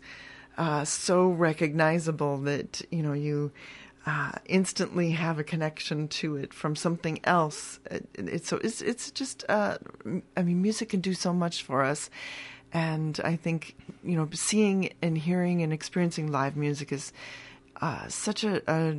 [0.57, 3.51] uh, so recognizable that you know you.
[4.03, 7.79] Uh, instantly have a connection to it from something else.
[7.91, 9.45] It, it's so it's it's just.
[9.47, 9.77] Uh,
[10.35, 12.09] I mean, music can do so much for us,
[12.73, 17.13] and I think you know, seeing and hearing and experiencing live music is
[17.81, 18.95] uh, such a, a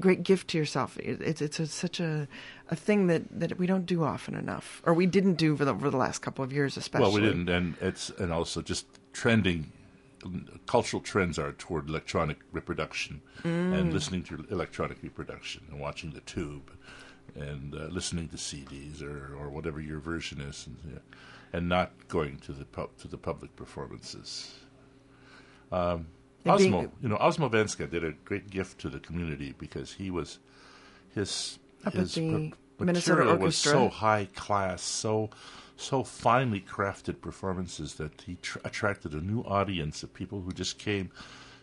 [0.00, 0.98] great gift to yourself.
[0.98, 2.28] It, it's it's a, such a
[2.70, 5.70] a thing that, that we don't do often enough, or we didn't do for the,
[5.70, 7.04] over the last couple of years, especially.
[7.04, 9.72] Well, we didn't, and it's and also just trending.
[10.66, 13.78] Cultural trends are toward electronic reproduction Mm.
[13.78, 16.72] and listening to electronic reproduction and watching the tube
[17.36, 20.98] and uh, listening to CDs or, or whatever your version is, and, yeah,
[21.56, 22.66] and not going to the
[22.98, 24.54] to the public performances.
[25.72, 26.06] Um,
[26.44, 29.94] And being- Osmo, you know, Osmo Vänskä did a great gift to the community because
[29.94, 30.38] he was
[31.14, 35.30] his Up his the per- material was so high class, so
[35.76, 40.78] so finely crafted performances that he tr- attracted a new audience of people who just
[40.78, 41.10] came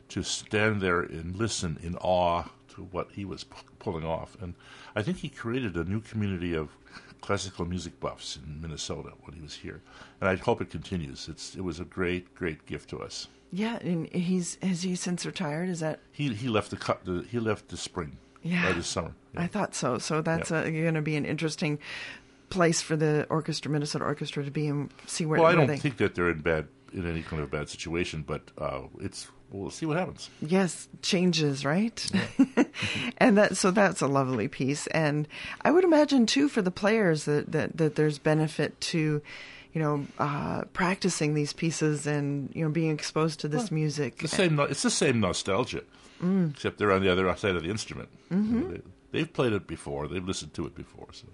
[0.09, 2.43] to stand there and listen in awe
[2.75, 4.35] to what he was p- pulling off.
[4.41, 4.53] And
[4.95, 6.69] I think he created a new community of
[7.23, 9.81] classical music buffs in Minnesota when he was here.
[10.19, 11.29] And I hope it continues.
[11.29, 13.29] It's it was a great great gift to us.
[13.51, 15.69] Yeah, and he's has he since retired?
[15.69, 15.99] Is that?
[16.11, 18.17] He he left the, cu- the he left the spring.
[18.43, 18.73] Yeah.
[18.73, 19.13] The summer.
[19.37, 19.99] I thought so.
[19.99, 20.69] So that's Yeah.
[20.69, 21.79] going to be an interesting
[22.49, 25.39] place for the orchestra, Minnesota Orchestra, to be and see where.
[25.39, 28.23] Well, I don't they, think that they're in bad in any kind of bad situation,
[28.27, 29.27] but uh, it's
[29.61, 30.29] we'll see what happens.
[30.41, 32.11] Yes, changes, right?
[33.17, 35.27] and that so that's a lovely piece, and
[35.61, 39.21] I would imagine too for the players that that, that there's benefit to,
[39.73, 44.17] you know, uh, practicing these pieces and you know being exposed to this music.
[44.17, 45.83] The same, it's the same nostalgia,
[46.21, 46.51] Mm.
[46.51, 48.09] except they're on the other side of the instrument.
[48.31, 48.75] Mm-hmm.
[49.11, 50.07] They, have played it before.
[50.07, 51.27] They've listened to it before, so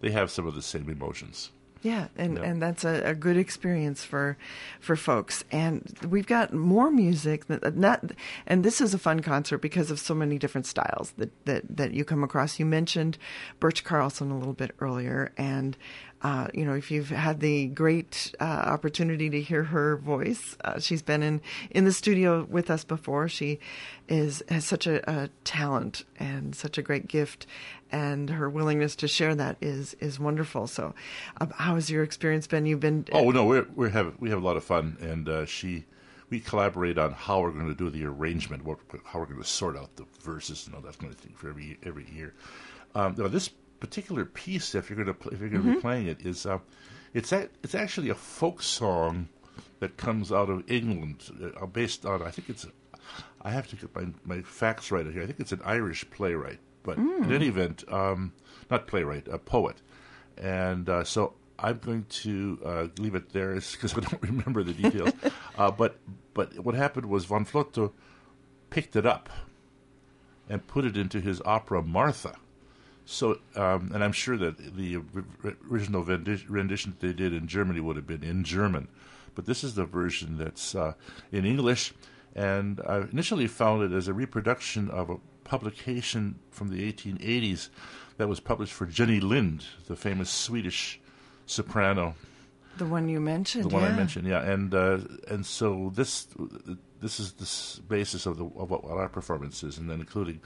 [0.00, 1.50] they have some of the same emotions.
[1.82, 4.36] Yeah, and, and that's a, a good experience for
[4.80, 5.44] for folks.
[5.52, 8.12] And we've got more music that not
[8.46, 11.92] and this is a fun concert because of so many different styles that that, that
[11.92, 12.58] you come across.
[12.58, 13.16] You mentioned
[13.60, 15.76] Birch Carlson a little bit earlier, and
[16.22, 20.78] uh, you know if you've had the great uh, opportunity to hear her voice, uh,
[20.78, 23.28] she's been in in the studio with us before.
[23.28, 23.60] She
[24.08, 27.46] is has such a, a talent and such a great gift
[27.90, 30.66] and her willingness to share that is is wonderful.
[30.66, 30.94] So,
[31.40, 32.66] um, how has your experience been?
[32.66, 35.46] You've been Oh no, we're we have we have a lot of fun, and uh,
[35.46, 35.84] she
[36.30, 39.48] we collaborate on how we're going to do the arrangement, what how we're going to
[39.48, 42.34] sort out the verses and all that kind of thing for every every year.
[42.94, 43.50] Um, now this
[43.80, 46.58] particular piece, if you're going to if you're going to be playing it, is uh,
[47.14, 49.28] it's a, it's actually a folk song
[49.80, 51.24] that comes out of England,
[51.60, 52.66] uh, based on I think it's
[53.42, 55.22] I have to get my my facts right here.
[55.22, 58.32] I think it's an Irish playwright, but in any event, um,
[58.70, 59.80] not playwright, a poet,
[60.36, 64.72] and uh, so I'm going to uh, leave it there because I don't remember the
[64.72, 65.12] details.
[65.58, 65.98] uh, but
[66.34, 67.92] but what happened was von Flotow
[68.70, 69.30] picked it up
[70.48, 72.36] and put it into his opera Martha.
[73.10, 75.00] So, um, and I'm sure that the
[75.70, 78.86] original rendition that they did in Germany would have been in German,
[79.34, 80.92] but this is the version that's uh,
[81.32, 81.94] in English.
[82.36, 87.70] And I initially found it as a reproduction of a publication from the 1880s
[88.18, 91.00] that was published for Jenny Lind, the famous Swedish
[91.46, 92.14] soprano
[92.78, 93.64] the one you mentioned.
[93.64, 93.88] the one yeah.
[93.88, 94.98] I mentioned, yeah, and uh,
[95.28, 96.28] and so this
[97.00, 100.40] this is the basis of the of what, what our performance is, and then including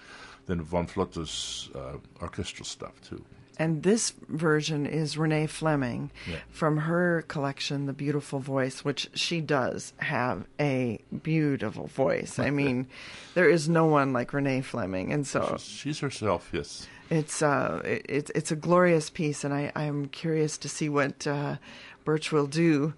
[0.47, 3.25] then von Flotow's uh, orchestral stuff too.
[3.59, 6.39] And this version is Renee Fleming Yeah.
[6.51, 12.39] from her collection, The Beautiful Voice, which she does have a beautiful voice.
[12.39, 12.87] I mean,
[13.35, 16.89] there is no one like Renee Fleming, and so She's herself, yes.
[17.11, 21.27] it's uh, it, it's it's a glorious piece, and I I'm curious to see what
[21.27, 21.57] uh,
[22.05, 22.95] Birch will do.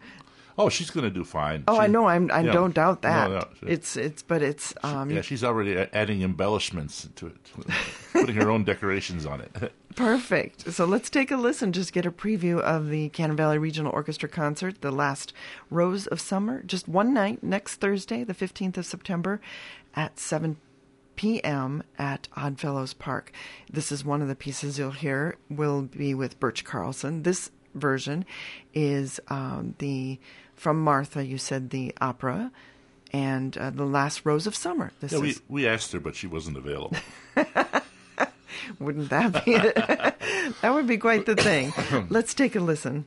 [0.57, 1.65] Oh, she's going to do fine.
[1.67, 2.07] Oh, She- I know.
[2.07, 2.31] I'm.
[2.33, 3.29] I don't doubt that.
[3.31, 3.97] No, no, she- It's.
[3.97, 4.23] It's.
[4.23, 4.73] But it's.
[4.83, 5.11] Um.
[5.11, 7.37] yeah, she's already adding embellishments to it,
[8.13, 9.73] putting her own decorations on it.
[9.97, 10.73] Perfect.
[10.73, 11.73] So let's take a listen.
[11.73, 15.33] Just get a preview of the Cannon Valley Regional Orchestra concert, the last
[15.71, 16.63] Rose of Summer.
[16.63, 19.41] Just one night next Thursday, the 15th of September,
[19.95, 20.57] at 7
[21.17, 21.83] p.m.
[21.97, 23.31] at Oddfellows Park.
[23.73, 25.37] This is one of the pieces you'll hear.
[25.49, 27.23] Will be with Birch Carlson.
[27.23, 28.25] This version
[28.73, 30.19] is um, the
[30.57, 31.25] from Martha.
[31.25, 32.51] You said the opera.
[33.13, 34.91] And uh, the last rose of summer.
[34.99, 36.97] This yeah, we is we asked her, but she wasn't available.
[38.81, 39.75] Wouldn't that be it?
[40.63, 41.73] that would be quite the thing.
[42.11, 43.07] Let's take a listen.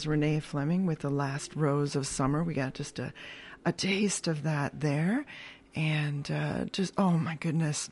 [0.00, 2.42] Is Renee Fleming with The Last Rose of Summer.
[2.42, 3.12] We got just a,
[3.66, 5.26] a taste of that there.
[5.76, 7.90] And uh, just, oh my goodness.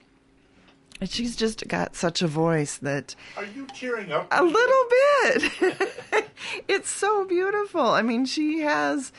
[1.03, 4.27] And She's just got such a voice that Are you cheering up?
[4.31, 6.31] a little bit.
[6.69, 7.83] it's so beautiful.
[7.83, 9.13] I mean, she has.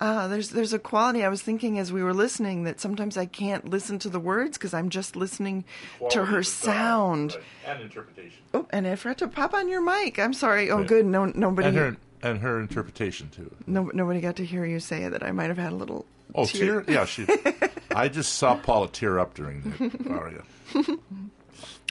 [0.00, 1.22] Uh, there's there's a quality.
[1.22, 4.56] I was thinking as we were listening that sometimes I can't listen to the words
[4.58, 5.64] because I'm just listening
[6.10, 7.36] to her sound.
[7.64, 8.40] and interpretation.
[8.54, 10.18] Oh, and I forgot to pop on your mic.
[10.18, 10.70] I'm sorry.
[10.72, 10.86] Oh, Yeah.
[10.86, 11.06] good.
[11.06, 11.68] No, nobody.
[11.68, 13.54] And her and her interpretation too.
[13.66, 15.22] No, nobody got to hear you say that.
[15.22, 16.06] I might have had a little.
[16.34, 16.84] Oh, tear?
[16.88, 17.26] Yeah, she.
[17.94, 20.42] I just saw Paula tear up during that aria.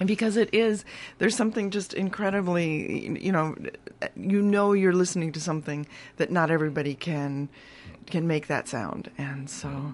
[0.06, 0.84] because it is
[1.20, 3.56] there's something just incredibly you know
[4.16, 5.86] you know you're listening to something
[6.18, 7.50] that not everybody can
[8.08, 9.94] can make that sound and so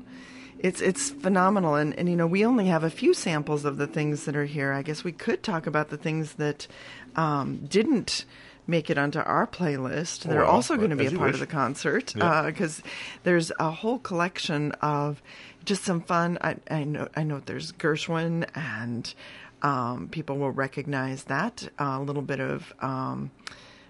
[0.59, 3.87] it's it's phenomenal and and you know we only have a few samples of the
[3.87, 6.67] things that are here i guess we could talk about the things that
[7.15, 8.25] um, didn't
[8.67, 11.33] make it onto our playlist that are Well, also going to be a part wish.
[11.35, 12.43] of the concert Yeah.
[12.43, 12.81] because
[13.23, 15.21] there's a whole collection of
[15.65, 16.37] just some fun.
[16.41, 19.13] I, I know I know there's Gershwin and
[19.61, 23.31] um, people will recognize that a little bit of um,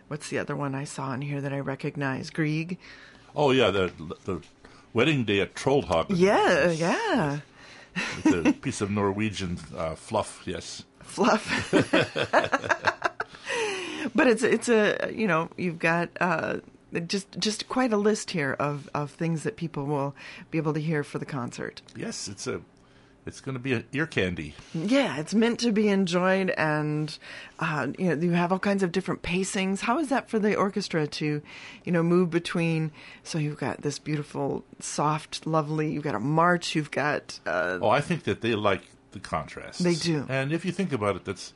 [0.07, 2.77] what's the other one I saw in here that I recognize Grieg.
[3.35, 3.91] Oh yeah, the
[4.25, 4.41] the
[4.93, 6.17] wedding day at Troldhaugen.
[6.17, 7.39] Yeah, yeah,
[8.23, 10.41] With a piece of Norwegian uh, fluff.
[10.45, 10.83] Yes.
[11.03, 11.73] fluff.
[14.15, 16.57] but it's it's a you know you've got uh,
[17.07, 20.15] just just quite a list here of of things that people will
[20.51, 21.81] be able to hear for the concert.
[21.95, 22.61] Yes, it's a.
[23.25, 24.55] It's going to be an ear candy.
[24.73, 27.17] Yeah, it's meant to be enjoyed, and
[27.59, 29.81] uh, you know you have all kinds of different pacings.
[29.81, 31.41] How is that for the orchestra to,
[31.83, 32.89] you know, move between?
[33.23, 35.91] So you've got this beautiful, soft, lovely.
[35.91, 36.73] You've got a march.
[36.73, 39.83] You've got uh, Oh, I think that they like the contrast.
[39.83, 40.25] They do.
[40.29, 41.51] And if you think about it, that's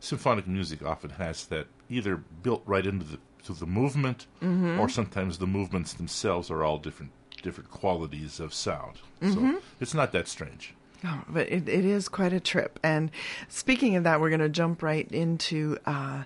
[0.00, 4.78] symphonic music often has that either built right into the to the movement, Mm-hmm.
[4.80, 7.12] or sometimes the movements themselves are all different
[7.42, 8.98] different qualities of sound.
[9.20, 9.52] Mm-hmm.
[9.56, 10.74] So it's not that strange.
[11.04, 12.78] Oh, but it, it is quite a trip.
[12.84, 13.10] And
[13.48, 16.22] speaking of that, we're going to jump right into uh,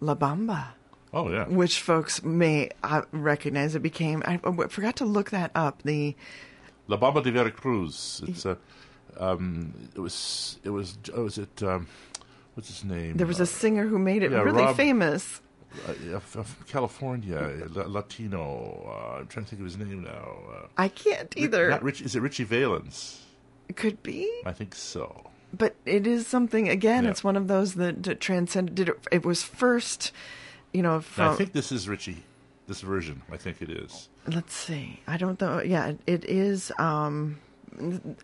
[0.00, 0.66] La Bamba,
[1.14, 1.46] Oh yeah.
[1.48, 3.74] which folks may uh, recognize.
[3.74, 5.80] It became I, I forgot to look that up.
[5.84, 6.14] The
[6.88, 8.22] La Bamba de Veracruz.
[8.28, 8.58] It's a.
[9.18, 10.58] Um, it was.
[10.64, 10.98] It was.
[11.16, 11.62] Was it?
[11.62, 11.86] Um,
[12.54, 13.16] what's his name?
[13.16, 15.40] there was a singer who made it yeah, really Rob- famous.
[15.88, 17.36] uh, f- f- California,
[17.76, 18.84] uh, Latino.
[18.86, 20.36] Uh, I'm trying to think of his name now.
[20.52, 21.70] Uh, I can't either.
[21.70, 23.20] Not Rich, is it Ritchie Valens?
[23.68, 25.30] it could be, I think so.
[25.56, 26.68] but it is something.
[26.68, 27.10] Again, Yeah.
[27.10, 28.74] it's one of those that, that transcended.
[28.74, 30.12] Did it, it was first,
[30.74, 31.30] you know, from.
[31.32, 32.22] I think this is Ritchie.
[32.68, 34.08] This version, I think it is.
[34.26, 35.00] let's see.
[35.06, 35.60] I don't know.
[35.62, 36.70] Yeah, it, it is.
[36.78, 37.38] Um,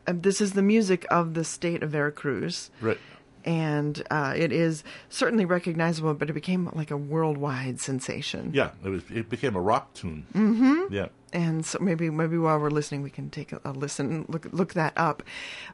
[0.07, 2.71] this is the music of the state of Veracruz.
[2.81, 2.99] Right.
[3.45, 8.51] And uh, it is certainly recognizable, but it became like a worldwide sensation.
[8.55, 9.03] Yeah, it was.
[9.11, 10.27] It became a rock tune.
[10.35, 10.93] Mm-hmm.
[10.93, 11.09] Yeah.
[11.33, 14.73] And so maybe maybe while we're listening, we can take a, a listen, look look
[14.75, 15.23] that up.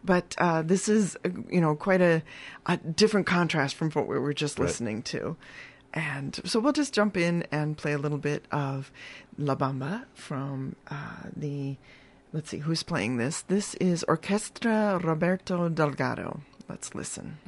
[0.05, 2.23] But uh, this is uh, you know quite a,
[2.67, 4.67] a different contrast from what we were just Right.
[4.67, 5.37] listening to.
[5.93, 8.91] And so we'll just jump in and play a little bit of
[9.39, 11.77] La Bamba from uh, the.
[12.33, 13.43] Let's see who's playing this.
[13.43, 16.41] This is Orchestra Roberto Delgado.
[16.69, 17.39] Let's listen.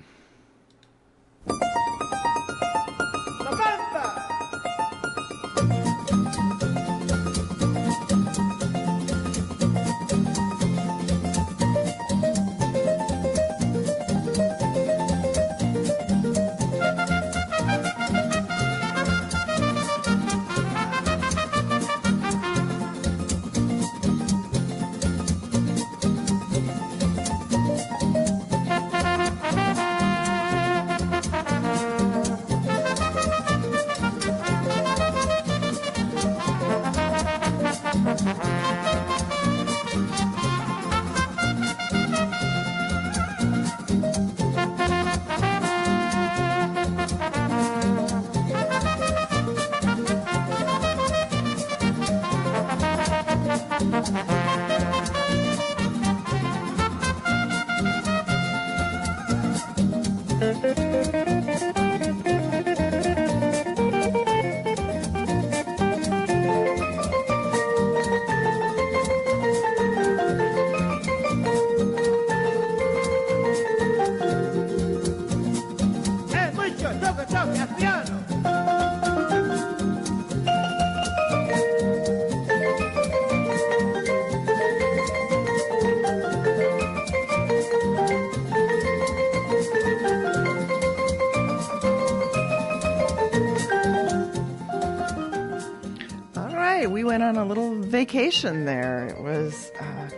[98.06, 99.06] Vacation there.
[99.08, 100.10] It was uh,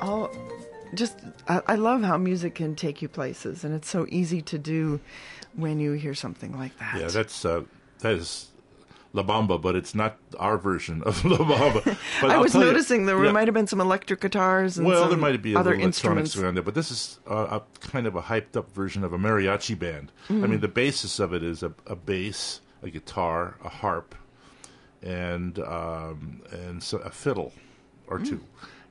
[0.00, 0.30] all
[0.94, 1.18] just.
[1.48, 5.00] I, I love how music can take you places, and it's so easy to do
[5.54, 7.00] when you hear something like that.
[7.00, 7.64] Yeah, that's uh,
[8.00, 8.48] that is
[9.12, 11.96] La Bamba, but it's not our version of La Bamba.
[12.22, 13.32] But I I'll was tell you- noticing there yeah.
[13.32, 16.36] might have been some electric guitars and Well, there might be other electronics instruments.
[16.38, 19.18] around there, but this is uh, a kind of a hyped up version of a
[19.18, 20.10] mariachi band.
[20.28, 20.50] I Mm-hmm.
[20.50, 24.14] mean, the basis of it is a, a bass, a guitar, a harp,
[25.04, 27.52] and um, and so a fiddle
[28.08, 28.28] or Mm.
[28.28, 28.40] two,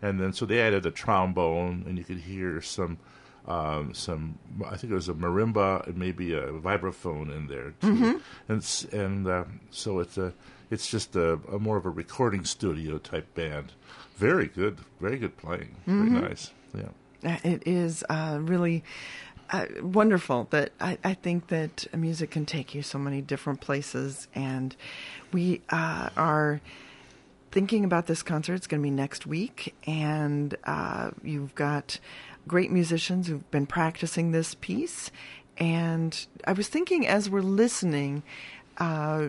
[0.02, 2.98] and then so they added a trombone, and you could hear some.
[3.46, 7.88] Um, some, I think it was a marimba and maybe a vibraphone in there too,
[7.94, 8.18] Mm-hmm.
[8.48, 10.32] and and uh, so it's a,
[10.72, 13.74] it's just a, a more of a recording studio type band.
[14.16, 16.10] Very good, very good playing, Mm-hmm.
[16.16, 16.52] very nice.
[16.74, 18.82] Yeah, It is uh, really
[19.52, 24.28] uh, wonderful that I, I think that music can take you so many different places,
[24.34, 24.76] and
[25.32, 26.62] we uh, are
[27.52, 28.56] thinking about this concert.
[28.56, 32.00] It's going to be next week, and uh, you've got
[32.48, 35.12] great musicians who've been practicing this piece.
[35.58, 38.24] And I was thinking as we're listening,
[38.80, 39.28] uh,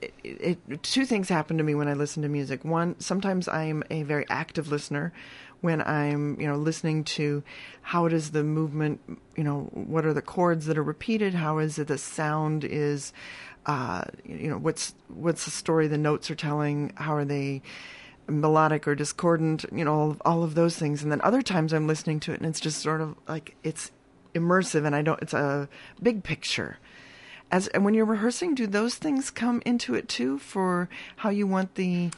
[0.00, 2.64] it, it, two things happen to me when I listen to music.
[2.64, 5.12] One, sometimes I'm a very active listener
[5.60, 7.42] when I'm, you know, listening to
[7.82, 9.00] how does the movement,
[9.36, 11.34] you know, what are the chords that are repeated?
[11.34, 13.12] How is it the sound is,
[13.66, 16.92] uh, you know, what's what's the story the notes are telling?
[16.96, 17.62] How are they
[18.28, 19.64] melodic or discordant?
[19.72, 21.02] You know, all, all of those things.
[21.02, 23.90] And then other times I'm listening to it and it's just sort of like it's
[24.34, 25.20] immersive and I don't.
[25.20, 25.68] It's a
[26.00, 26.78] big picture
[27.50, 31.46] as and when you're rehearsing do those things come into it too for how you
[31.46, 32.10] want the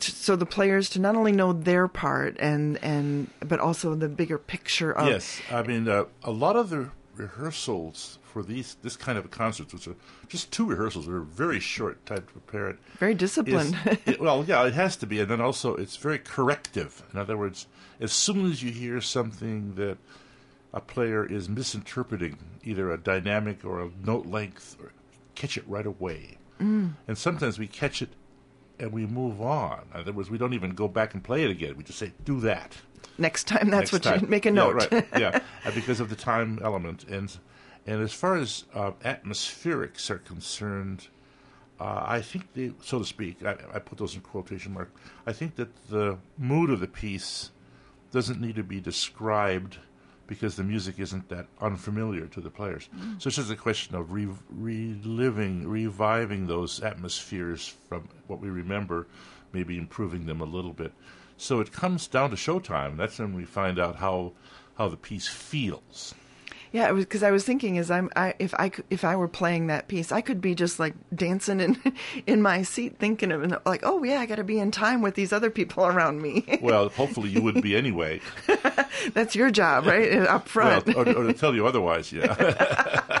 [0.00, 4.38] so the players to not only know their part and and but also the bigger
[4.38, 5.40] picture of yes.
[5.50, 9.86] I mean, uh, a lot of the rehearsals for these this kind of concerts, which
[9.86, 9.96] are
[10.28, 12.78] just two rehearsals, are very short time to prepare it.
[12.98, 13.76] very is- disciplined
[14.06, 17.02] it- well, yeah, it has to be, and then also it's very corrective.
[17.12, 17.66] In other words,
[18.00, 19.98] as soon as you hear something that
[20.72, 24.92] a player is misinterpreting, either a dynamic or a note length, or
[25.36, 26.38] catch it right away.
[26.60, 26.94] Mm.
[27.06, 28.10] And sometimes we catch it
[28.78, 29.84] and we move on.
[29.94, 31.76] In other words, we don't even go back and play it again.
[31.76, 32.76] We just say, "Do that."
[33.16, 34.20] next time that's next what time.
[34.22, 35.06] you make a Yeah, note right?
[35.16, 37.36] Yeah, uh, because of the time element, and
[37.86, 41.08] and as far as uh, atmospherics are concerned,
[41.78, 44.90] uh, I think they, so to speak, I, I put those in quotation marks.
[45.26, 47.50] I think that the mood of the piece
[48.10, 49.78] doesn't need to be described
[50.26, 52.88] because the music isn't that unfamiliar to the players.
[53.18, 59.06] So it's just a question of re- reliving, reviving those atmospheres from what we remember,
[59.52, 60.92] maybe improving them a little bit.
[61.36, 62.96] So it comes down to showtime.
[62.96, 64.32] That's when we find out how
[64.76, 66.14] how the piece feels.
[66.74, 69.28] Yeah, it was because I was thinking as I'm I, if I if I were
[69.28, 71.80] playing that piece, I could be just like dancing in
[72.26, 75.00] in my seat, thinking of it, like, oh yeah, I got to be in time
[75.00, 76.58] with these other people around me.
[76.60, 78.20] Well, hopefully you would be anyway.
[79.14, 80.12] That's your job, right?
[80.14, 80.96] Up Well, front.
[80.96, 83.20] or, or to tell you otherwise, yeah.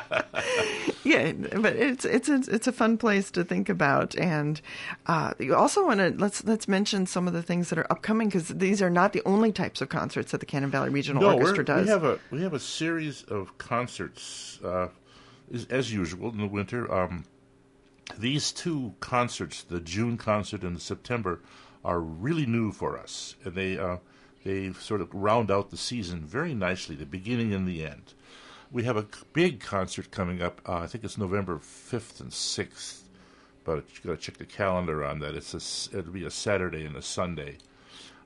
[1.14, 4.60] Yeah, but it's it's a, it's a fun place to think about, and
[5.06, 8.28] uh, you also want to let's let's mention some of the things that are upcoming
[8.28, 11.34] because these are not the only types of concerts that the Cannon Valley Regional no,
[11.34, 11.86] Orchestra does.
[11.86, 14.88] we have a we have a series of concerts, uh,
[15.52, 16.92] as, as usual in the winter.
[16.92, 17.24] Um,
[18.18, 21.40] these two concerts, the June concert and the September,
[21.84, 23.98] are really new for us, and they uh,
[24.44, 28.14] they sort of round out the season very nicely, the beginning and the end.
[28.74, 30.60] We have a big concert coming up.
[30.68, 33.04] Uh, I think it's November fifth and sixth,
[33.62, 35.36] but you got to check the calendar on that.
[35.36, 37.58] It's a it'll be a Saturday and a Sunday,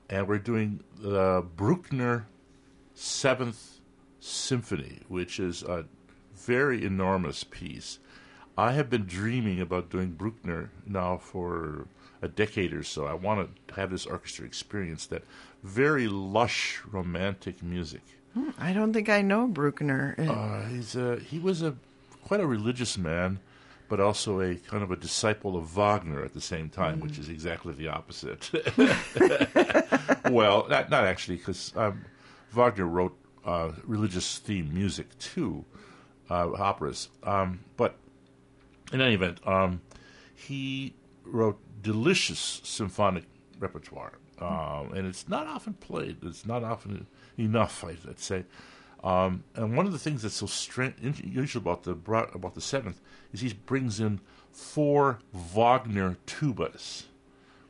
[0.09, 2.29] and we're doing the Bruckner
[2.95, 3.81] Seventh
[4.21, 5.85] Symphony, which is a
[6.35, 7.99] very enormous piece.
[8.57, 11.89] I have been dreaming about doing Bruckner now for
[12.23, 13.05] a decade or so.
[13.05, 15.25] I want to have this orchestra experience that
[15.63, 18.01] very lush, romantic music.
[18.59, 20.15] I don't think I know Bruckner.
[20.19, 21.77] Uh, Uh, he's a, he was a
[22.25, 23.39] quite a religious man,
[23.89, 27.29] but also a kind of a disciple of Wagner at the same time, which is
[27.29, 28.51] exactly the opposite.
[30.31, 32.05] well, not not actually, because um,
[32.53, 35.65] Wagner wrote uh, religious theme music too,
[36.31, 37.09] uh, operas.
[37.23, 37.97] Um, but
[38.93, 39.81] in any event, um,
[40.35, 43.25] he wrote delicious symphonic
[43.59, 46.19] repertoire, um, and it's not often played.
[46.23, 47.07] It's not often
[47.39, 48.45] enough, I'd say.
[49.05, 53.01] Um, and one of the things that's so unusual about the about the seventh
[53.33, 54.21] is he brings in
[54.53, 57.05] four Wagner tubas,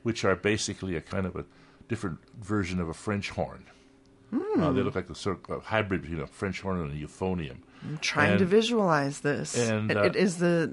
[0.02, 1.44] which are basically a kind of a
[1.88, 3.64] different version of a French horn.
[4.32, 7.06] Uh, they look like a sort of a hybrid between a French horn and a
[7.06, 7.58] euphonium.
[7.82, 9.56] I'm trying and to visualize this.
[9.56, 10.68] and, It- uh, it is the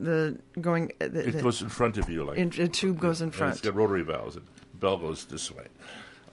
[0.54, 0.91] the going.
[1.00, 3.32] uh, The, It the- goes in front of you, like in, the tube goes in
[3.32, 3.54] front.
[3.54, 4.36] It's got rotary valves.
[4.38, 4.46] And
[4.80, 5.67] bell goes this way.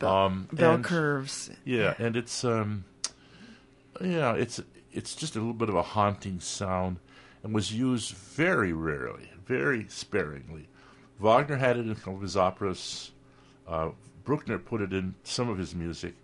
[0.00, 1.50] um, Bell and- curves.
[1.64, 2.84] Yeah, and it's um,
[4.00, 4.60] yeah, it's
[4.92, 6.98] it's just a little bit of a haunting sound,
[7.42, 10.68] and was used very rarely, very sparingly.
[11.18, 13.12] Wagner had it in some of his operas.
[13.66, 13.90] Uh,
[14.24, 16.14] Bruckner put it in some of his music,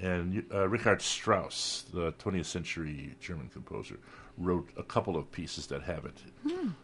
[0.00, 3.98] and uh, Richard Strauss, the 20th century German composer,
[4.36, 6.16] wrote a couple of pieces that have it,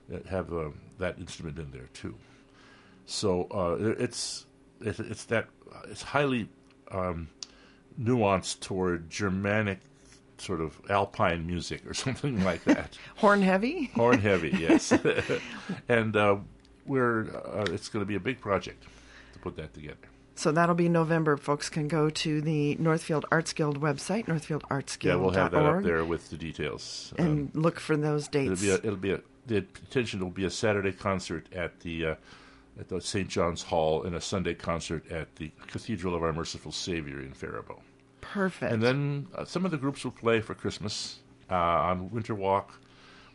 [0.09, 2.14] that have uh, that instrument in there too.
[3.07, 4.47] So uh, it's
[4.85, 5.49] it's it's that
[5.89, 6.49] it's highly
[6.91, 7.28] um,
[8.01, 9.78] nuanced toward Germanic
[10.39, 12.97] sort of alpine music or something like that.
[13.16, 13.91] Horn heavy.
[13.95, 14.93] Horn heavy, yes.
[15.89, 16.37] and uh,
[16.87, 18.85] we're uh, it's going to be a big project
[19.32, 19.97] to put that together.
[20.37, 21.37] So that'll be November.
[21.37, 25.85] Folks can go to the Northfield Arts Guild website, northfieldartsguild.org, Yeah, we'll have that up
[25.85, 27.14] there with the details.
[27.20, 28.61] Um, and look for those dates.
[28.61, 32.07] it'll be a, it'll be a the intention will be a Saturday concert at the
[32.07, 32.14] uh,
[32.79, 33.29] at the St.
[33.29, 37.83] John's Hall and a Sunday concert at the Cathedral of Our Merciful Savior in Faribault.
[38.20, 38.72] Perfect.
[38.72, 41.20] And then uh, some of the groups will play for Christmas
[41.51, 42.81] uh, on Winter Walk.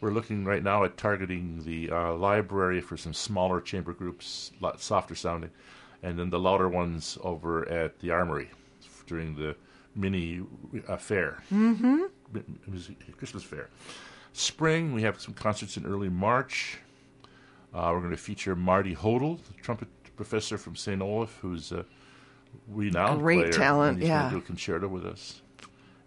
[0.02, 4.82] We're looking right now at targeting the uh, library for some smaller chamber groups, lot
[4.82, 5.52] softer sounding,
[6.04, 8.50] and then the louder ones over at the Armory
[9.08, 9.56] during the
[9.96, 10.42] mini
[10.88, 12.04] uh, fair, mm-hmm.
[13.18, 13.70] Christmas fair.
[14.34, 16.80] Spring, we have some concerts in early March.
[17.74, 21.02] Uh, we're going to feature Marty Hodel, the trumpet professor from St.
[21.02, 21.86] Olaf, who's a
[22.68, 24.22] renowned Great player, talent, yeah.
[24.22, 25.42] going to do a concerto with us.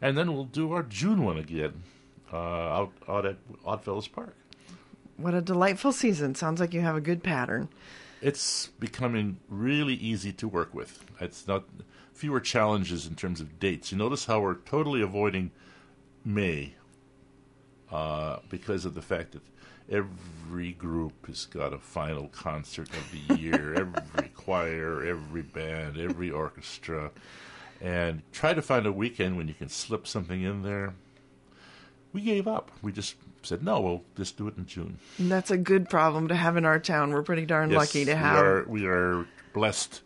[0.00, 1.82] And then we'll do our June one again
[2.32, 4.34] uh, out, out at Oddfellows Park.
[5.16, 6.34] what a delightful season.
[6.34, 7.68] Sounds like you have a good pattern.
[8.20, 11.04] It's becoming really easy to work with.
[11.20, 11.64] It's not
[12.12, 13.92] fewer challenges in terms of dates.
[13.92, 15.50] You notice how we're totally avoiding
[16.24, 16.74] May
[17.90, 19.42] uh, because of the fact that
[19.90, 26.30] every group has got a final concert of the year, every choir, every band, every
[26.30, 27.10] orchestra,
[27.80, 30.94] and try to find a weekend when you can slip something in there.
[32.12, 32.70] We gave up.
[32.82, 33.80] We just said no.
[33.80, 34.98] We'll just do it in June.
[35.18, 37.10] And that's a good problem to have in our town.
[37.12, 38.44] We're pretty darn Yes, lucky to we have.
[38.44, 40.02] are, we are blessed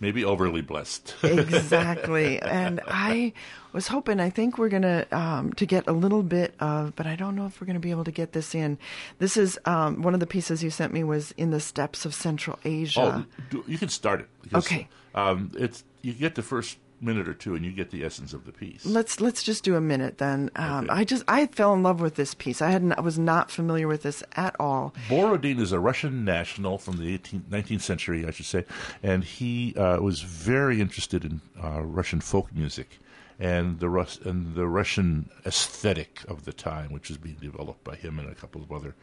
[0.00, 1.14] maybe overly blessed.
[1.22, 2.40] exactly.
[2.40, 3.32] And I
[3.72, 4.20] was hoping.
[4.20, 7.46] I think we're gonna um, to get a little bit of, but I don't know
[7.46, 8.78] if we're gonna be able to get this in.
[9.18, 12.14] This is um, one of the pieces you sent me was in the steppes of
[12.14, 13.26] Central Asia.
[13.52, 14.28] oh, you can start it.
[14.42, 14.88] because, Okay.
[15.14, 18.44] Um, it's you get the first minute or two, and you get the essence of
[18.44, 18.84] the piece.
[18.86, 20.50] Let's let's just do a minute then.
[20.56, 21.00] Um, Okay.
[21.00, 22.60] I just I fell in love with this piece.
[22.62, 24.94] I hadn't I was not familiar with this at all.
[25.08, 28.64] Borodin is a Russian national from the 18th, 19th century, I should say,
[29.02, 32.98] and he uh, was very interested in uh, Russian folk music
[33.40, 37.94] and the Rus- and the Russian aesthetic of the time, which is being developed by
[37.94, 38.94] him and a couple of other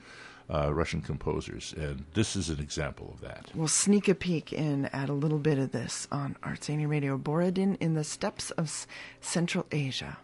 [0.50, 1.74] uh, Russian composers.
[1.78, 3.50] And this is an example of that.
[3.54, 7.18] We'll sneak a peek in at a little bit of this on ArtZany Radio.
[7.18, 8.88] Borodin in the steppes of
[9.22, 10.18] Central Asia.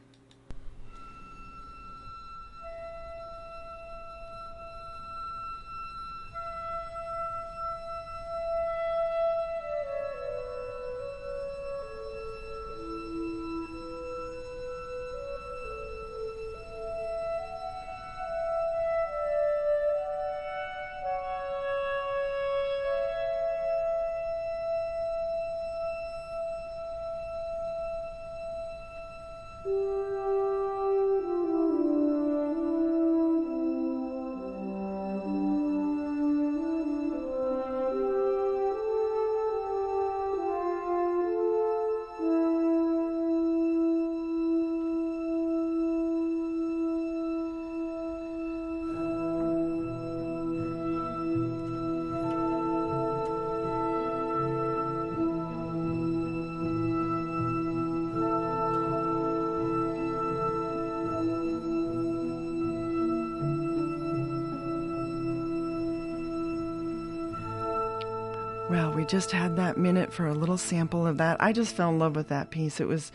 [69.11, 71.35] Just had that minute for a little sample of that.
[71.43, 72.79] I just fell in love with that piece.
[72.79, 73.11] It was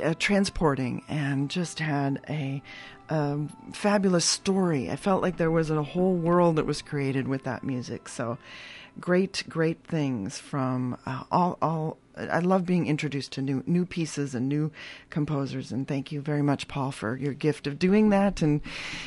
[0.00, 2.62] uh, transporting and just had a,
[3.72, 4.88] fabulous story.
[4.88, 8.08] I felt like there was a whole world that was created with that music.
[8.08, 8.38] So,
[9.00, 11.58] great, great things from uh, all.
[11.60, 14.70] all I love being introduced to new new pieces and new
[15.10, 18.62] composers, and thank you very much, Paul, for your gift of doing that and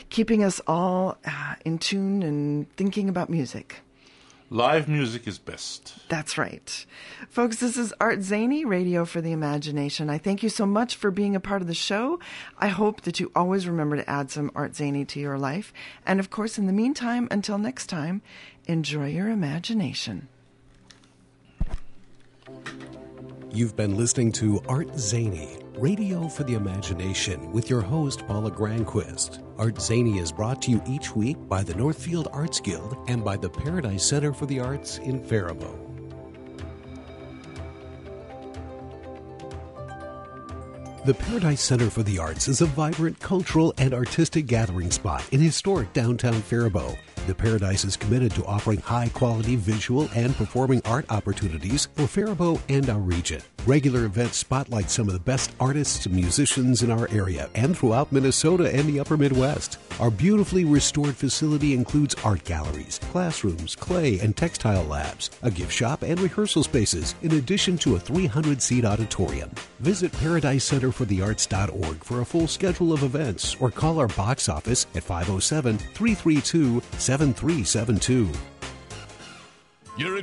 [0.09, 3.84] keeping us all uh, in tune and thinking about music.
[4.52, 5.96] Live music is best.
[6.08, 6.86] That's right.
[7.30, 10.08] Folks, this is ArtZany, Radio for the Imagination.
[10.08, 12.20] I thank you so much for being a part of the show.
[12.60, 15.74] I hope that you always remember to add some ArtZany to your life.
[16.06, 18.22] And of course, in the meantime, until next time,
[18.68, 20.28] enjoy your imagination.
[23.56, 29.41] You've been listening to ArtZany, Radio for the Imagination, with your host, Paula Granquist.
[29.56, 33.49] ArtZany is brought to you each week by the Northfield Arts Guild and by the
[33.49, 35.80] Paradise Center for the Arts in Faribault.
[41.06, 45.39] The Paradise Center for the Arts is a vibrant cultural and artistic gathering spot in
[45.39, 46.97] historic downtown Faribault.
[47.28, 52.61] The Paradise is committed to offering high quality visual and performing art opportunities for Faribault
[52.69, 53.41] and our region.
[53.65, 58.11] Regular events spotlight some of the best artists and musicians in our area and throughout
[58.11, 59.80] Minnesota and the upper Midwest.
[59.99, 66.03] Our beautifully restored facility includes art galleries, classrooms, clay and textile labs, a gift shop,
[66.03, 69.49] and rehearsal spaces, in addition to a 300 seat auditorium.
[69.80, 75.80] Visit ParadiseCenterForTheArts.org for a full schedule of events or call our box office at 507
[75.80, 76.84] 332
[77.16, 78.30] 7372.
[79.97, 80.18] You're